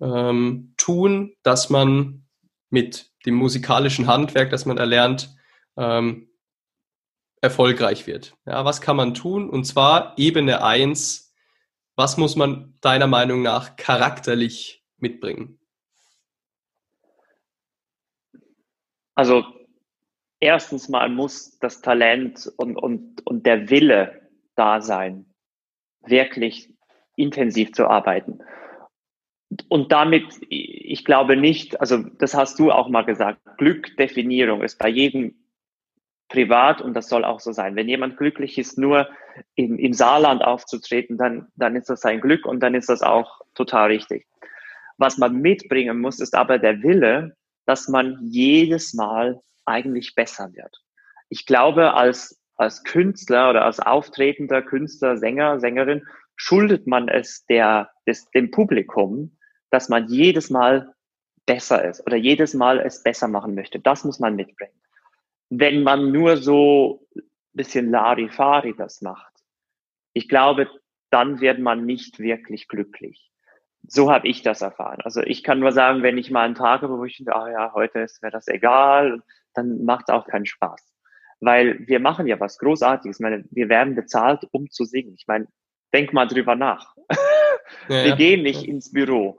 ähm, 0.00 0.74
tun, 0.76 1.34
dass 1.42 1.70
man 1.70 2.26
mit 2.70 3.10
dem 3.24 3.34
musikalischen 3.34 4.06
Handwerk, 4.06 4.50
das 4.50 4.66
man 4.66 4.78
erlernt, 4.78 5.34
ähm, 5.76 6.27
erfolgreich 7.40 8.06
wird? 8.06 8.36
Ja, 8.46 8.64
was 8.64 8.80
kann 8.80 8.96
man 8.96 9.14
tun? 9.14 9.48
Und 9.48 9.64
zwar 9.64 10.14
Ebene 10.18 10.62
1, 10.62 11.34
was 11.96 12.16
muss 12.16 12.36
man 12.36 12.74
deiner 12.80 13.06
Meinung 13.06 13.42
nach 13.42 13.76
charakterlich 13.76 14.84
mitbringen? 14.98 15.58
Also 19.14 19.44
erstens 20.40 20.88
mal 20.88 21.08
muss 21.08 21.58
das 21.58 21.80
Talent 21.80 22.50
und, 22.56 22.76
und, 22.76 23.26
und 23.26 23.46
der 23.46 23.68
Wille 23.70 24.28
da 24.54 24.80
sein, 24.80 25.26
wirklich 26.02 26.72
intensiv 27.16 27.72
zu 27.72 27.88
arbeiten. 27.88 28.40
Und 29.68 29.92
damit, 29.92 30.24
ich 30.50 31.04
glaube 31.04 31.36
nicht, 31.36 31.80
also 31.80 31.98
das 31.98 32.34
hast 32.34 32.58
du 32.58 32.70
auch 32.70 32.88
mal 32.88 33.04
gesagt, 33.04 33.40
Glückdefinierung 33.56 34.62
ist 34.62 34.78
bei 34.78 34.88
jedem 34.88 35.34
privat 36.28 36.80
und 36.80 36.94
das 36.94 37.08
soll 37.08 37.24
auch 37.24 37.40
so 37.40 37.52
sein. 37.52 37.76
Wenn 37.76 37.88
jemand 37.88 38.16
glücklich 38.16 38.58
ist, 38.58 38.78
nur 38.78 39.08
im, 39.54 39.78
im 39.78 39.92
Saarland 39.92 40.42
aufzutreten, 40.42 41.16
dann, 41.16 41.48
dann 41.56 41.76
ist 41.76 41.88
das 41.88 42.00
sein 42.00 42.20
Glück 42.20 42.46
und 42.46 42.60
dann 42.60 42.74
ist 42.74 42.88
das 42.88 43.02
auch 43.02 43.40
total 43.54 43.88
richtig. 43.88 44.26
Was 44.98 45.16
man 45.16 45.36
mitbringen 45.36 46.00
muss, 46.00 46.20
ist 46.20 46.34
aber 46.34 46.58
der 46.58 46.82
Wille, 46.82 47.36
dass 47.66 47.88
man 47.88 48.18
jedes 48.22 48.94
Mal 48.94 49.40
eigentlich 49.64 50.14
besser 50.14 50.52
wird. 50.54 50.82
Ich 51.28 51.46
glaube, 51.46 51.94
als, 51.94 52.40
als 52.56 52.82
Künstler 52.84 53.50
oder 53.50 53.64
als 53.64 53.80
auftretender 53.80 54.62
Künstler, 54.62 55.16
Sänger, 55.18 55.60
Sängerin, 55.60 56.06
schuldet 56.36 56.86
man 56.86 57.08
es 57.08 57.44
der, 57.46 57.90
des, 58.06 58.30
dem 58.30 58.50
Publikum, 58.50 59.36
dass 59.70 59.88
man 59.88 60.08
jedes 60.08 60.50
Mal 60.50 60.94
besser 61.46 61.84
ist 61.84 62.04
oder 62.06 62.16
jedes 62.16 62.54
Mal 62.54 62.80
es 62.80 63.02
besser 63.02 63.28
machen 63.28 63.54
möchte. 63.54 63.78
Das 63.80 64.04
muss 64.04 64.18
man 64.18 64.36
mitbringen. 64.36 64.72
Wenn 65.50 65.82
man 65.82 66.12
nur 66.12 66.36
so 66.36 67.06
ein 67.16 67.22
bisschen 67.52 67.90
Larifari 67.90 68.74
das 68.76 69.00
macht, 69.00 69.32
ich 70.12 70.28
glaube, 70.28 70.68
dann 71.10 71.40
wird 71.40 71.58
man 71.58 71.86
nicht 71.86 72.18
wirklich 72.18 72.68
glücklich. 72.68 73.30
So 73.86 74.12
habe 74.12 74.28
ich 74.28 74.42
das 74.42 74.60
erfahren. 74.60 75.00
Also 75.04 75.22
ich 75.22 75.42
kann 75.42 75.60
nur 75.60 75.72
sagen, 75.72 76.02
wenn 76.02 76.18
ich 76.18 76.30
mal 76.30 76.44
einen 76.44 76.54
Tag 76.54 76.82
habe, 76.82 76.98
wo 76.98 77.04
ich 77.04 77.16
denke, 77.16 77.34
ah 77.34 77.50
ja, 77.50 77.72
heute 77.72 78.00
ist 78.00 78.22
mir 78.22 78.30
das 78.30 78.48
egal, 78.48 79.22
dann 79.54 79.84
macht 79.84 80.08
es 80.08 80.14
auch 80.14 80.26
keinen 80.26 80.46
Spaß. 80.46 80.92
Weil 81.40 81.86
wir 81.86 82.00
machen 82.00 82.26
ja 82.26 82.38
was 82.40 82.58
Großartiges. 82.58 83.18
Ich 83.18 83.22
meine, 83.22 83.44
wir 83.50 83.68
werden 83.68 83.94
bezahlt, 83.94 84.46
um 84.50 84.68
zu 84.70 84.84
singen. 84.84 85.14
Ich 85.14 85.26
meine, 85.26 85.46
denk 85.94 86.12
mal 86.12 86.26
drüber 86.26 86.56
nach. 86.56 86.94
Ja, 87.88 88.04
wir 88.04 88.16
gehen 88.16 88.42
nicht 88.42 88.64
ins 88.64 88.92
Büro. 88.92 89.38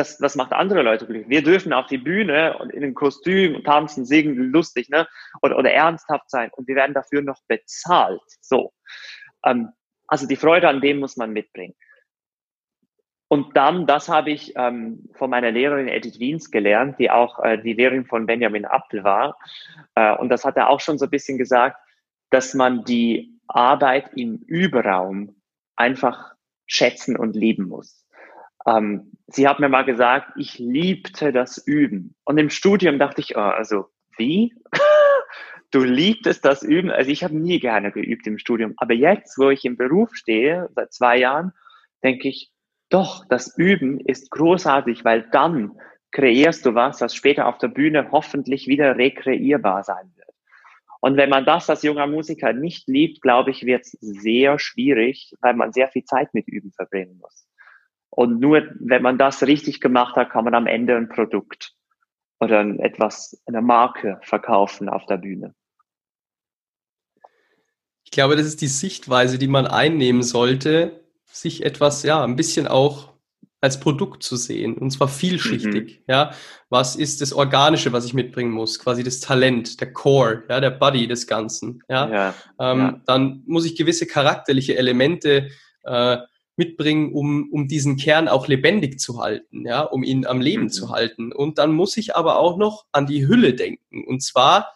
Das, 0.00 0.16
das 0.16 0.34
macht 0.34 0.54
andere 0.54 0.80
Leute 0.80 1.04
glücklich. 1.04 1.28
Wir 1.28 1.42
dürfen 1.42 1.74
auf 1.74 1.86
die 1.86 1.98
Bühne 1.98 2.56
und 2.56 2.72
in 2.72 2.82
einem 2.82 2.94
Kostüm 2.94 3.62
tanzen, 3.64 4.06
singen, 4.06 4.50
lustig, 4.50 4.88
ne? 4.88 5.06
Oder, 5.42 5.58
oder 5.58 5.72
ernsthaft 5.72 6.30
sein. 6.30 6.50
Und 6.56 6.66
wir 6.68 6.74
werden 6.74 6.94
dafür 6.94 7.20
noch 7.20 7.38
bezahlt. 7.48 8.22
So. 8.40 8.72
Ähm, 9.44 9.68
also 10.06 10.26
die 10.26 10.36
Freude 10.36 10.70
an 10.70 10.80
dem 10.80 11.00
muss 11.00 11.18
man 11.18 11.34
mitbringen. 11.34 11.74
Und 13.28 13.58
dann, 13.58 13.86
das 13.86 14.08
habe 14.08 14.30
ich 14.30 14.54
ähm, 14.56 15.06
von 15.12 15.28
meiner 15.28 15.50
Lehrerin 15.50 15.88
Edith 15.88 16.18
Wiens 16.18 16.50
gelernt, 16.50 16.98
die 16.98 17.10
auch 17.10 17.38
äh, 17.44 17.58
die 17.58 17.74
Lehrerin 17.74 18.06
von 18.06 18.24
Benjamin 18.24 18.64
Appel 18.64 19.04
war. 19.04 19.36
Äh, 19.96 20.16
und 20.16 20.30
das 20.30 20.46
hat 20.46 20.56
er 20.56 20.70
auch 20.70 20.80
schon 20.80 20.96
so 20.96 21.04
ein 21.04 21.10
bisschen 21.10 21.36
gesagt, 21.36 21.76
dass 22.30 22.54
man 22.54 22.84
die 22.84 23.38
Arbeit 23.48 24.12
im 24.16 24.38
Überraum 24.46 25.42
einfach 25.76 26.32
schätzen 26.64 27.18
und 27.18 27.36
lieben 27.36 27.68
muss. 27.68 27.99
Ähm, 28.70 29.12
sie 29.26 29.48
hat 29.48 29.60
mir 29.60 29.68
mal 29.68 29.84
gesagt, 29.84 30.32
ich 30.36 30.58
liebte 30.58 31.32
das 31.32 31.58
Üben. 31.58 32.14
Und 32.24 32.38
im 32.38 32.50
Studium 32.50 32.98
dachte 32.98 33.20
ich, 33.20 33.36
oh, 33.36 33.40
also 33.40 33.86
wie? 34.16 34.54
du 35.70 35.82
liebtest 35.82 36.44
das 36.44 36.62
Üben? 36.62 36.90
Also 36.90 37.10
ich 37.10 37.24
habe 37.24 37.36
nie 37.36 37.58
gerne 37.58 37.90
geübt 37.90 38.26
im 38.26 38.38
Studium. 38.38 38.74
Aber 38.76 38.94
jetzt, 38.94 39.38
wo 39.38 39.50
ich 39.50 39.64
im 39.64 39.76
Beruf 39.76 40.14
stehe, 40.14 40.68
seit 40.74 40.92
zwei 40.92 41.18
Jahren, 41.18 41.52
denke 42.02 42.28
ich, 42.28 42.50
doch, 42.90 43.24
das 43.28 43.56
Üben 43.56 44.00
ist 44.00 44.30
großartig, 44.30 45.04
weil 45.04 45.28
dann 45.30 45.72
kreierst 46.10 46.66
du 46.66 46.74
was, 46.74 46.98
das 46.98 47.14
später 47.14 47.46
auf 47.46 47.58
der 47.58 47.68
Bühne 47.68 48.10
hoffentlich 48.10 48.66
wieder 48.66 48.96
rekreierbar 48.96 49.84
sein 49.84 50.12
wird. 50.16 50.28
Und 51.00 51.16
wenn 51.16 51.30
man 51.30 51.44
das 51.44 51.70
als 51.70 51.82
junger 51.82 52.06
Musiker 52.06 52.52
nicht 52.52 52.88
liebt, 52.88 53.22
glaube 53.22 53.52
ich, 53.52 53.64
wird 53.64 53.82
es 53.82 53.92
sehr 54.00 54.58
schwierig, 54.58 55.34
weil 55.40 55.54
man 55.54 55.72
sehr 55.72 55.88
viel 55.88 56.04
Zeit 56.04 56.34
mit 56.34 56.48
Üben 56.48 56.72
verbringen 56.72 57.16
muss. 57.18 57.49
Und 58.10 58.40
nur 58.40 58.62
wenn 58.80 59.02
man 59.02 59.18
das 59.18 59.42
richtig 59.42 59.80
gemacht 59.80 60.16
hat, 60.16 60.30
kann 60.30 60.44
man 60.44 60.54
am 60.54 60.66
Ende 60.66 60.96
ein 60.96 61.08
Produkt 61.08 61.74
oder 62.40 62.60
etwas, 62.80 63.40
eine 63.46 63.62
Marke 63.62 64.18
verkaufen 64.22 64.88
auf 64.88 65.06
der 65.06 65.18
Bühne. 65.18 65.54
Ich 68.04 68.10
glaube, 68.10 68.34
das 68.34 68.46
ist 68.46 68.60
die 68.60 68.66
Sichtweise, 68.66 69.38
die 69.38 69.46
man 69.46 69.66
einnehmen 69.66 70.22
sollte, 70.22 71.04
sich 71.26 71.64
etwas, 71.64 72.02
ja, 72.02 72.24
ein 72.24 72.34
bisschen 72.34 72.66
auch 72.66 73.10
als 73.60 73.78
Produkt 73.78 74.22
zu 74.22 74.36
sehen 74.36 74.78
und 74.78 74.90
zwar 74.90 75.08
vielschichtig. 75.08 75.98
Mhm. 75.98 76.04
Ja, 76.08 76.32
was 76.70 76.96
ist 76.96 77.20
das 77.20 77.32
Organische, 77.32 77.92
was 77.92 78.06
ich 78.06 78.14
mitbringen 78.14 78.52
muss? 78.52 78.78
Quasi 78.78 79.04
das 79.04 79.20
Talent, 79.20 79.80
der 79.80 79.92
Core, 79.92 80.44
ja, 80.48 80.60
der 80.60 80.70
Body 80.70 81.06
des 81.06 81.26
Ganzen. 81.26 81.82
Ja, 81.88 82.08
ja, 82.10 82.34
ähm, 82.58 82.78
ja. 82.78 83.00
dann 83.06 83.42
muss 83.46 83.66
ich 83.66 83.76
gewisse 83.76 84.06
charakterliche 84.06 84.76
Elemente 84.76 85.50
äh, 85.84 86.16
mitbringen, 86.60 87.14
um, 87.14 87.48
um 87.50 87.68
diesen 87.68 87.96
Kern 87.96 88.28
auch 88.28 88.46
lebendig 88.46 89.00
zu 89.00 89.18
halten, 89.18 89.66
ja, 89.66 89.80
um 89.80 90.04
ihn 90.04 90.26
am 90.26 90.42
Leben 90.42 90.64
mhm. 90.64 90.70
zu 90.70 90.90
halten. 90.90 91.32
Und 91.32 91.56
dann 91.56 91.72
muss 91.72 91.96
ich 91.96 92.14
aber 92.14 92.38
auch 92.38 92.58
noch 92.58 92.84
an 92.92 93.06
die 93.06 93.26
Hülle 93.26 93.54
denken. 93.54 94.04
Und 94.04 94.22
zwar, 94.22 94.74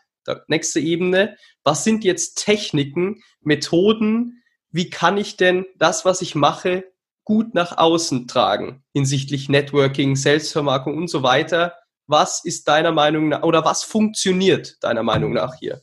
nächste 0.49 0.81
Ebene, 0.81 1.37
was 1.63 1.85
sind 1.85 2.03
jetzt 2.03 2.43
Techniken, 2.43 3.23
Methoden, 3.43 4.43
wie 4.71 4.89
kann 4.89 5.19
ich 5.19 5.37
denn 5.37 5.67
das, 5.77 6.07
was 6.07 6.23
ich 6.23 6.35
mache, 6.35 6.85
gut 7.25 7.55
nach 7.55 7.77
außen 7.77 8.27
tragen 8.29 8.83
hinsichtlich 8.95 9.51
Networking, 9.51 10.17
Selbstvermarktung 10.17 10.97
und 10.97 11.09
so 11.09 11.23
weiter. 11.23 11.75
Was 12.07 12.45
ist 12.45 12.67
deiner 12.69 12.93
Meinung 12.93 13.29
nach 13.29 13.43
oder 13.43 13.65
was 13.65 13.83
funktioniert 13.83 14.83
deiner 14.83 15.03
Meinung 15.03 15.33
nach 15.35 15.55
hier? 15.57 15.83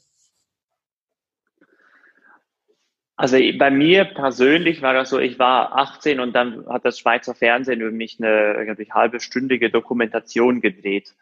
Also 3.22 3.38
bei 3.60 3.70
mir 3.70 4.06
persönlich 4.06 4.82
war 4.82 4.96
das 4.96 5.12
so, 5.12 5.20
ich 5.20 5.38
war 5.38 5.78
18 5.78 6.20
und 6.20 6.34
dann 6.34 6.66
hat 6.68 6.86
das 6.86 6.98
Schweizer 6.98 7.36
Fernsehen 7.36 7.80
über 7.80 7.92
mich 7.92 8.18
eine 8.20 8.56
irgendwie 8.56 8.92
halbe 8.92 9.20
stündige 9.20 9.70
Dokumentation 9.70 10.60
gedreht. 10.60 11.14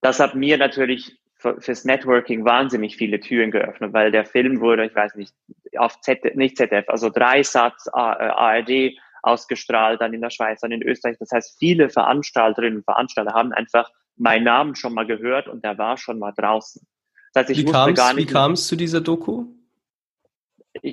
Das 0.00 0.18
hat 0.18 0.34
mir 0.34 0.58
natürlich 0.58 1.20
fürs 1.36 1.84
Networking 1.84 2.44
wahnsinnig 2.44 2.96
viele 2.96 3.20
Türen 3.20 3.52
geöffnet, 3.52 3.92
weil 3.92 4.10
der 4.10 4.24
Film 4.24 4.60
wurde, 4.60 4.84
ich 4.84 4.94
weiß 4.96 5.14
nicht, 5.14 5.32
auf 5.76 6.00
ZDF, 6.00 6.34
nicht 6.34 6.56
ZDF, 6.56 6.88
also 6.88 7.10
drei 7.10 7.44
Satz 7.44 7.86
ARD 7.92 8.68
äh, 8.68 8.96
ausgestrahlt, 9.22 10.00
dann 10.00 10.12
in 10.12 10.22
der 10.22 10.30
Schweiz, 10.30 10.62
dann 10.62 10.72
in 10.72 10.82
Österreich. 10.82 11.16
Das 11.20 11.30
heißt, 11.30 11.60
viele 11.60 11.90
Veranstalterinnen 11.90 12.78
und 12.78 12.84
Veranstalter 12.84 13.34
haben 13.34 13.52
einfach 13.52 13.88
meinen 14.16 14.46
Namen 14.46 14.74
schon 14.74 14.94
mal 14.94 15.06
gehört 15.06 15.46
und 15.46 15.62
der 15.62 15.78
war 15.78 15.96
schon 15.96 16.18
mal 16.18 16.32
draußen. 16.32 16.84
Das 17.32 17.42
heißt, 17.42 17.50
ich 17.50 17.58
wie 17.58 17.66
wusste 17.66 17.94
gar 17.94 18.14
nicht. 18.14 18.28
Wie 18.28 18.32
kam 18.32 18.54
es 18.54 18.66
zu 18.66 18.74
dieser 18.74 19.00
Doku? 19.00 19.46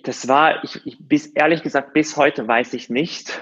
Das 0.04 0.28
war, 0.28 0.64
ich, 0.64 0.86
ich, 0.86 0.98
bis 1.00 1.28
ehrlich 1.28 1.62
gesagt, 1.62 1.94
bis 1.94 2.18
heute 2.18 2.48
weiß 2.48 2.74
ich 2.74 2.90
nicht. 2.90 3.40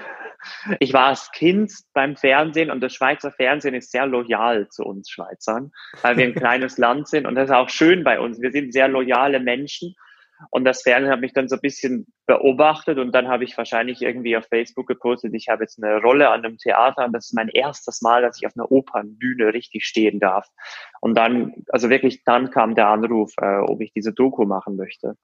Ich 0.78 0.92
war 0.92 1.06
als 1.06 1.32
Kind 1.32 1.72
beim 1.92 2.16
Fernsehen 2.16 2.70
und 2.70 2.80
das 2.80 2.94
Schweizer 2.94 3.32
Fernsehen 3.32 3.74
ist 3.74 3.90
sehr 3.90 4.06
loyal 4.06 4.68
zu 4.68 4.84
uns 4.84 5.10
Schweizern, 5.10 5.72
weil 6.02 6.16
wir 6.16 6.24
ein 6.24 6.34
kleines 6.36 6.78
Land 6.78 7.08
sind 7.08 7.26
und 7.26 7.34
das 7.34 7.50
ist 7.50 7.56
auch 7.56 7.68
schön 7.68 8.04
bei 8.04 8.20
uns. 8.20 8.40
Wir 8.40 8.52
sind 8.52 8.72
sehr 8.72 8.86
loyale 8.86 9.40
Menschen 9.40 9.96
und 10.50 10.64
das 10.64 10.82
Fernsehen 10.82 11.10
hat 11.10 11.20
mich 11.20 11.32
dann 11.32 11.48
so 11.48 11.56
ein 11.56 11.62
bisschen 11.62 12.06
beobachtet 12.26 12.98
und 12.98 13.12
dann 13.12 13.28
habe 13.28 13.44
ich 13.44 13.56
wahrscheinlich 13.56 14.02
irgendwie 14.02 14.36
auf 14.36 14.46
Facebook 14.46 14.86
gepostet, 14.86 15.34
ich 15.34 15.48
habe 15.48 15.64
jetzt 15.64 15.82
eine 15.82 16.00
Rolle 16.00 16.28
an 16.30 16.44
einem 16.44 16.58
Theater 16.58 17.06
und 17.06 17.12
das 17.12 17.26
ist 17.26 17.34
mein 17.34 17.48
erstes 17.48 18.02
Mal, 18.02 18.22
dass 18.22 18.38
ich 18.38 18.46
auf 18.46 18.52
einer 18.56 18.70
Opernbühne 18.70 19.54
richtig 19.54 19.84
stehen 19.84 20.20
darf. 20.20 20.46
Und 21.00 21.16
dann, 21.16 21.64
also 21.70 21.88
wirklich, 21.88 22.22
dann 22.24 22.50
kam 22.50 22.74
der 22.74 22.88
Anruf, 22.88 23.32
äh, 23.40 23.58
ob 23.60 23.80
ich 23.80 23.92
diese 23.92 24.12
Doku 24.12 24.44
machen 24.44 24.76
möchte. 24.76 25.16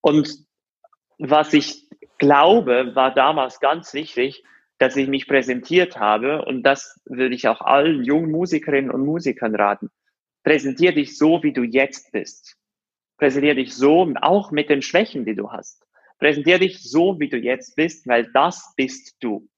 Und 0.00 0.28
was 1.18 1.52
ich 1.52 1.88
glaube, 2.18 2.94
war 2.94 3.14
damals 3.14 3.60
ganz 3.60 3.94
wichtig, 3.94 4.44
dass 4.78 4.96
ich 4.96 5.08
mich 5.08 5.28
präsentiert 5.28 5.98
habe 5.98 6.44
und 6.44 6.62
das 6.62 7.00
würde 7.04 7.34
ich 7.34 7.48
auch 7.48 7.60
allen 7.60 8.02
jungen 8.04 8.30
Musikerinnen 8.30 8.90
und 8.90 9.04
Musikern 9.04 9.54
raten. 9.54 9.90
Präsentier 10.42 10.92
dich 10.92 11.16
so, 11.16 11.42
wie 11.42 11.52
du 11.52 11.62
jetzt 11.62 12.12
bist. 12.12 12.56
Präsentier 13.16 13.54
dich 13.54 13.74
so, 13.74 14.12
auch 14.20 14.50
mit 14.50 14.68
den 14.68 14.82
Schwächen, 14.82 15.24
die 15.24 15.36
du 15.36 15.50
hast. 15.50 15.86
Präsentier 16.18 16.58
dich 16.58 16.82
so, 16.82 17.18
wie 17.20 17.28
du 17.28 17.36
jetzt 17.36 17.76
bist, 17.76 18.06
weil 18.06 18.30
das 18.32 18.74
bist 18.76 19.16
du. 19.20 19.48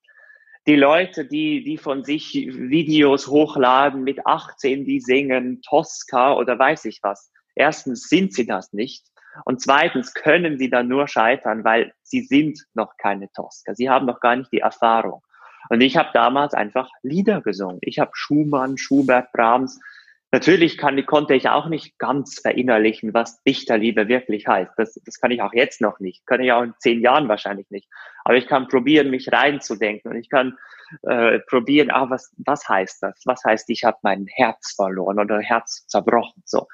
Die 0.66 0.76
Leute, 0.76 1.24
die, 1.24 1.62
die 1.62 1.78
von 1.78 2.04
sich 2.04 2.34
Videos 2.34 3.28
hochladen 3.28 4.02
mit 4.02 4.26
18, 4.26 4.84
die 4.84 5.00
singen 5.00 5.62
Tosca 5.62 6.34
oder 6.34 6.58
weiß 6.58 6.84
ich 6.86 7.00
was. 7.02 7.30
Erstens 7.54 8.08
sind 8.08 8.34
sie 8.34 8.46
das 8.46 8.72
nicht. 8.72 9.06
Und 9.44 9.60
zweitens 9.60 10.14
können 10.14 10.58
sie 10.58 10.70
dann 10.70 10.88
nur 10.88 11.08
scheitern, 11.08 11.64
weil 11.64 11.92
sie 12.02 12.22
sind 12.22 12.64
noch 12.74 12.96
keine 12.96 13.30
Tosca. 13.32 13.74
Sie 13.74 13.90
haben 13.90 14.06
noch 14.06 14.20
gar 14.20 14.36
nicht 14.36 14.52
die 14.52 14.60
Erfahrung. 14.60 15.22
Und 15.68 15.80
ich 15.80 15.96
habe 15.96 16.10
damals 16.12 16.54
einfach 16.54 16.88
Lieder 17.02 17.40
gesungen. 17.40 17.78
Ich 17.82 17.98
habe 17.98 18.12
Schumann, 18.14 18.78
Schubert, 18.78 19.32
Brahms. 19.32 19.80
Natürlich 20.32 20.76
kann, 20.76 21.04
konnte 21.06 21.34
ich 21.34 21.48
auch 21.48 21.66
nicht 21.68 21.98
ganz 21.98 22.40
verinnerlichen, 22.40 23.14
was 23.14 23.42
Dichterliebe 23.44 24.08
wirklich 24.08 24.46
heißt. 24.46 24.72
Das, 24.76 25.00
das 25.04 25.20
kann 25.20 25.30
ich 25.30 25.40
auch 25.40 25.54
jetzt 25.54 25.80
noch 25.80 26.00
nicht. 26.00 26.26
Kann 26.26 26.40
ich 26.40 26.52
auch 26.52 26.62
in 26.62 26.74
zehn 26.78 27.00
Jahren 27.00 27.28
wahrscheinlich 27.28 27.70
nicht. 27.70 27.88
Aber 28.24 28.36
ich 28.36 28.46
kann 28.46 28.68
probieren, 28.68 29.10
mich 29.10 29.32
reinzudenken. 29.32 30.10
Und 30.12 30.18
ich 30.18 30.28
kann 30.28 30.56
äh, 31.02 31.38
probieren, 31.40 31.90
ah, 31.90 32.10
was, 32.10 32.32
was 32.44 32.68
heißt 32.68 33.02
das? 33.02 33.22
Was 33.24 33.44
heißt, 33.44 33.70
ich 33.70 33.84
habe 33.84 33.98
mein 34.02 34.26
Herz 34.26 34.74
verloren 34.74 35.18
oder 35.18 35.40
Herz 35.40 35.86
zerbrochen? 35.86 36.42
So. 36.44 36.66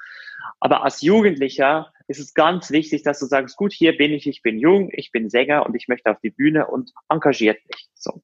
Aber 0.59 0.83
als 0.83 1.01
Jugendlicher 1.01 1.92
ist 2.07 2.19
es 2.19 2.33
ganz 2.33 2.71
wichtig, 2.71 3.03
dass 3.03 3.19
du 3.19 3.25
sagst, 3.25 3.57
gut, 3.57 3.73
hier 3.73 3.97
bin 3.97 4.11
ich, 4.11 4.27
ich 4.27 4.41
bin 4.41 4.59
jung, 4.59 4.89
ich 4.91 5.11
bin 5.11 5.29
Sänger 5.29 5.65
und 5.65 5.75
ich 5.75 5.87
möchte 5.87 6.11
auf 6.11 6.19
die 6.21 6.31
Bühne 6.31 6.67
und 6.67 6.91
engagiert 7.09 7.59
mich. 7.67 7.89
So. 7.93 8.21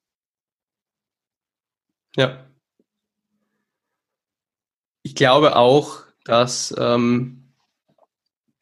Ja. 2.16 2.46
Ich 5.02 5.14
glaube 5.14 5.56
auch, 5.56 6.04
dass 6.24 6.74
ähm, 6.78 7.40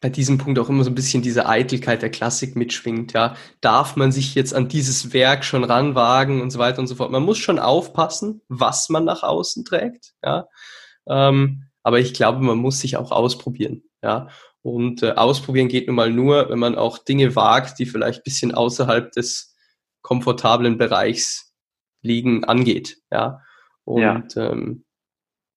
bei 0.00 0.08
diesem 0.08 0.38
Punkt 0.38 0.58
auch 0.58 0.68
immer 0.68 0.84
so 0.84 0.90
ein 0.90 0.94
bisschen 0.94 1.22
diese 1.22 1.48
Eitelkeit 1.48 2.02
der 2.02 2.10
Klassik 2.10 2.54
mitschwingt. 2.54 3.12
Ja, 3.12 3.36
darf 3.60 3.96
man 3.96 4.12
sich 4.12 4.34
jetzt 4.34 4.54
an 4.54 4.68
dieses 4.68 5.12
Werk 5.12 5.44
schon 5.44 5.64
ranwagen 5.64 6.40
und 6.40 6.50
so 6.50 6.58
weiter 6.58 6.78
und 6.78 6.86
so 6.86 6.94
fort. 6.94 7.10
Man 7.10 7.24
muss 7.24 7.38
schon 7.38 7.58
aufpassen, 7.58 8.42
was 8.48 8.88
man 8.88 9.04
nach 9.04 9.22
außen 9.22 9.64
trägt. 9.64 10.14
Ja, 10.24 10.46
ähm, 11.08 11.64
aber 11.82 11.98
ich 11.98 12.14
glaube, 12.14 12.40
man 12.40 12.58
muss 12.58 12.80
sich 12.80 12.96
auch 12.96 13.10
ausprobieren. 13.10 13.82
Ja, 14.02 14.28
und 14.68 15.02
äh, 15.02 15.12
ausprobieren 15.12 15.68
geht 15.68 15.86
nun 15.86 15.96
mal 15.96 16.12
nur, 16.12 16.50
wenn 16.50 16.58
man 16.58 16.76
auch 16.76 16.98
Dinge 16.98 17.34
wagt, 17.34 17.78
die 17.78 17.86
vielleicht 17.86 18.22
bisschen 18.22 18.54
außerhalb 18.54 19.10
des 19.12 19.56
komfortablen 20.02 20.76
Bereichs 20.76 21.54
liegen, 22.02 22.44
angeht. 22.44 22.98
Ja. 23.10 23.40
Und 23.84 24.34
ja. 24.34 24.50
Ähm, 24.50 24.84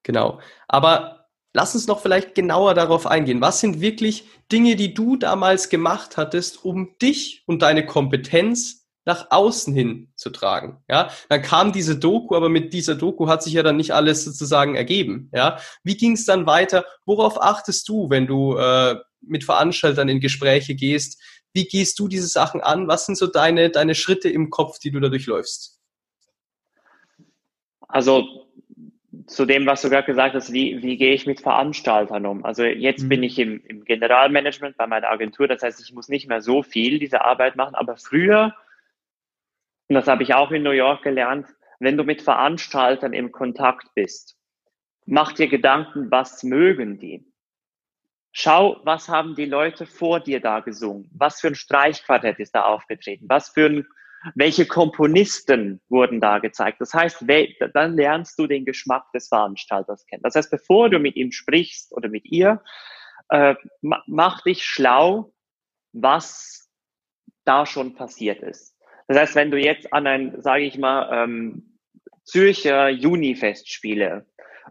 genau. 0.03 0.39
Aber 0.69 1.27
lass 1.51 1.75
uns 1.75 1.87
noch 1.87 1.99
vielleicht 1.99 2.35
genauer 2.35 2.73
darauf 2.73 3.05
eingehen. 3.05 3.41
Was 3.41 3.59
sind 3.59 3.81
wirklich 3.81 4.29
Dinge, 4.49 4.77
die 4.77 4.93
du 4.93 5.17
damals 5.17 5.67
gemacht 5.67 6.15
hattest, 6.15 6.63
um 6.63 6.97
dich 7.01 7.43
und 7.47 7.61
deine 7.61 7.85
Kompetenz 7.85 8.80
nach 9.05 9.27
außen 9.31 9.73
hin 9.73 10.11
zu 10.15 10.29
tragen. 10.29 10.83
Ja, 10.89 11.09
dann 11.29 11.41
kam 11.41 11.71
diese 11.71 11.97
Doku, 11.97 12.35
aber 12.35 12.49
mit 12.49 12.73
dieser 12.73 12.95
Doku 12.95 13.27
hat 13.27 13.43
sich 13.43 13.53
ja 13.53 13.63
dann 13.63 13.77
nicht 13.77 13.91
alles 13.91 14.23
sozusagen 14.23 14.75
ergeben. 14.75 15.29
Ja, 15.33 15.59
wie 15.83 15.97
ging 15.97 16.13
es 16.13 16.25
dann 16.25 16.45
weiter? 16.45 16.85
Worauf 17.05 17.41
achtest 17.41 17.87
du, 17.89 18.09
wenn 18.09 18.27
du 18.27 18.55
äh, 18.57 18.95
mit 19.21 19.43
Veranstaltern 19.43 20.09
in 20.09 20.19
Gespräche 20.19 20.75
gehst? 20.75 21.21
Wie 21.53 21.65
gehst 21.65 21.99
du 21.99 22.07
diese 22.07 22.27
Sachen 22.27 22.61
an? 22.61 22.87
Was 22.87 23.05
sind 23.05 23.17
so 23.17 23.27
deine 23.27 23.69
deine 23.69 23.95
Schritte 23.95 24.29
im 24.29 24.49
Kopf, 24.49 24.79
die 24.79 24.91
du 24.91 24.99
da 24.99 25.09
durchläufst? 25.09 25.79
Also 27.87 28.47
zu 29.27 29.45
dem, 29.45 29.65
was 29.65 29.81
du 29.81 29.89
gerade 29.89 30.05
gesagt 30.05 30.35
hast, 30.35 30.53
wie, 30.53 30.81
wie 30.81 30.97
gehe 30.97 31.13
ich 31.13 31.25
mit 31.25 31.41
Veranstaltern 31.41 32.25
um? 32.25 32.45
Also 32.45 32.63
jetzt 32.63 33.03
mhm. 33.03 33.09
bin 33.09 33.23
ich 33.23 33.39
im, 33.39 33.61
im 33.65 33.83
Generalmanagement 33.83 34.77
bei 34.77 34.87
meiner 34.87 35.09
Agentur, 35.09 35.47
das 35.47 35.61
heißt, 35.61 35.81
ich 35.81 35.93
muss 35.93 36.09
nicht 36.09 36.27
mehr 36.27 36.41
so 36.41 36.63
viel 36.63 36.99
diese 36.99 37.23
Arbeit 37.23 37.55
machen, 37.55 37.75
aber 37.75 37.97
früher 37.97 38.53
und 39.91 39.95
das 39.95 40.07
habe 40.07 40.23
ich 40.23 40.33
auch 40.33 40.51
in 40.51 40.63
New 40.63 40.71
York 40.71 41.03
gelernt, 41.03 41.47
wenn 41.79 41.97
du 41.97 42.05
mit 42.05 42.21
Veranstaltern 42.21 43.11
im 43.11 43.33
Kontakt 43.33 43.93
bist, 43.93 44.37
mach 45.05 45.33
dir 45.33 45.49
Gedanken, 45.49 46.09
was 46.09 46.43
mögen 46.43 46.97
die? 46.97 47.29
Schau, 48.31 48.79
was 48.85 49.09
haben 49.09 49.35
die 49.35 49.47
Leute 49.47 49.85
vor 49.85 50.21
dir 50.21 50.39
da 50.39 50.61
gesungen? 50.61 51.11
Was 51.13 51.41
für 51.41 51.47
ein 51.47 51.55
Streichquartett 51.55 52.39
ist 52.39 52.55
da 52.55 52.63
aufgetreten? 52.63 53.25
Was 53.27 53.49
für 53.49 53.65
ein, 53.65 53.87
welche 54.33 54.65
Komponisten 54.65 55.81
wurden 55.89 56.21
da 56.21 56.39
gezeigt? 56.39 56.79
Das 56.79 56.93
heißt, 56.93 57.25
dann 57.73 57.97
lernst 57.97 58.39
du 58.39 58.47
den 58.47 58.63
Geschmack 58.63 59.11
des 59.11 59.27
Veranstalters 59.27 60.05
kennen. 60.05 60.23
Das 60.23 60.35
heißt, 60.35 60.51
bevor 60.51 60.89
du 60.89 60.99
mit 60.99 61.17
ihm 61.17 61.33
sprichst 61.33 61.91
oder 61.91 62.07
mit 62.07 62.23
ihr, 62.27 62.63
äh, 63.27 63.55
mach 63.81 64.41
dich 64.43 64.63
schlau, 64.63 65.33
was 65.91 66.71
da 67.43 67.65
schon 67.65 67.93
passiert 67.93 68.41
ist. 68.41 68.70
Das 69.11 69.19
heißt, 69.19 69.35
wenn 69.35 69.51
du 69.51 69.57
jetzt 69.57 69.91
an 69.91 70.07
ein, 70.07 70.41
sage 70.41 70.63
ich 70.63 70.77
mal, 70.77 71.09
ähm, 71.11 71.77
Zürcher 72.23 72.87
Juni-Festspiele 72.87 74.25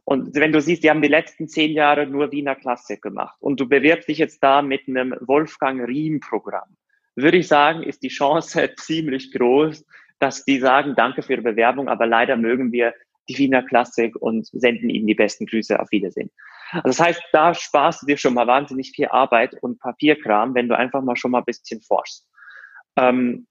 und 0.05 0.35
wenn 0.35 0.50
du 0.50 0.62
siehst, 0.62 0.83
die 0.83 0.88
haben 0.88 1.03
die 1.03 1.09
letzten 1.09 1.46
zehn 1.46 1.72
Jahre 1.72 2.07
nur 2.07 2.33
Wiener 2.33 2.55
Klassik 2.55 3.03
gemacht 3.03 3.37
und 3.40 3.61
du 3.61 3.68
bewirbst 3.68 4.09
dich 4.09 4.16
jetzt 4.16 4.42
da 4.42 4.62
mit 4.62 4.88
einem 4.88 5.14
Wolfgang 5.20 5.87
Riem-Programm, 5.87 6.74
würde 7.16 7.37
ich 7.37 7.48
sagen, 7.48 7.83
ist 7.83 8.03
die 8.03 8.09
Chance 8.09 8.70
ziemlich 8.79 9.31
groß, 9.31 9.85
dass 10.20 10.46
die 10.46 10.59
sagen, 10.59 10.94
danke 10.96 11.20
für 11.20 11.35
Ihre 11.35 11.42
Bewerbung, 11.42 11.88
aber 11.90 12.07
leider 12.07 12.38
mögen 12.38 12.72
wir 12.72 12.94
die 13.29 13.37
Wiener 13.37 13.62
Klassik 13.62 14.16
und 14.16 14.46
senden 14.46 14.88
Ihnen 14.88 15.07
die 15.07 15.14
besten 15.14 15.44
Grüße. 15.44 15.79
Auf 15.79 15.90
Wiedersehen. 15.90 16.31
Also 16.72 16.87
das 16.87 17.00
heißt, 17.00 17.22
da 17.33 17.53
sparst 17.53 18.03
du 18.03 18.07
dir 18.07 18.16
schon 18.16 18.33
mal 18.33 18.46
wahnsinnig 18.46 18.92
viel 18.94 19.09
Arbeit 19.09 19.55
und 19.61 19.81
Papierkram, 19.81 20.55
wenn 20.55 20.68
du 20.68 20.79
einfach 20.79 21.03
mal 21.03 21.16
schon 21.16 21.31
mal 21.31 21.40
ein 21.40 21.44
bisschen 21.44 21.83
forschst. 21.83 22.26
Ähm, 22.96 23.46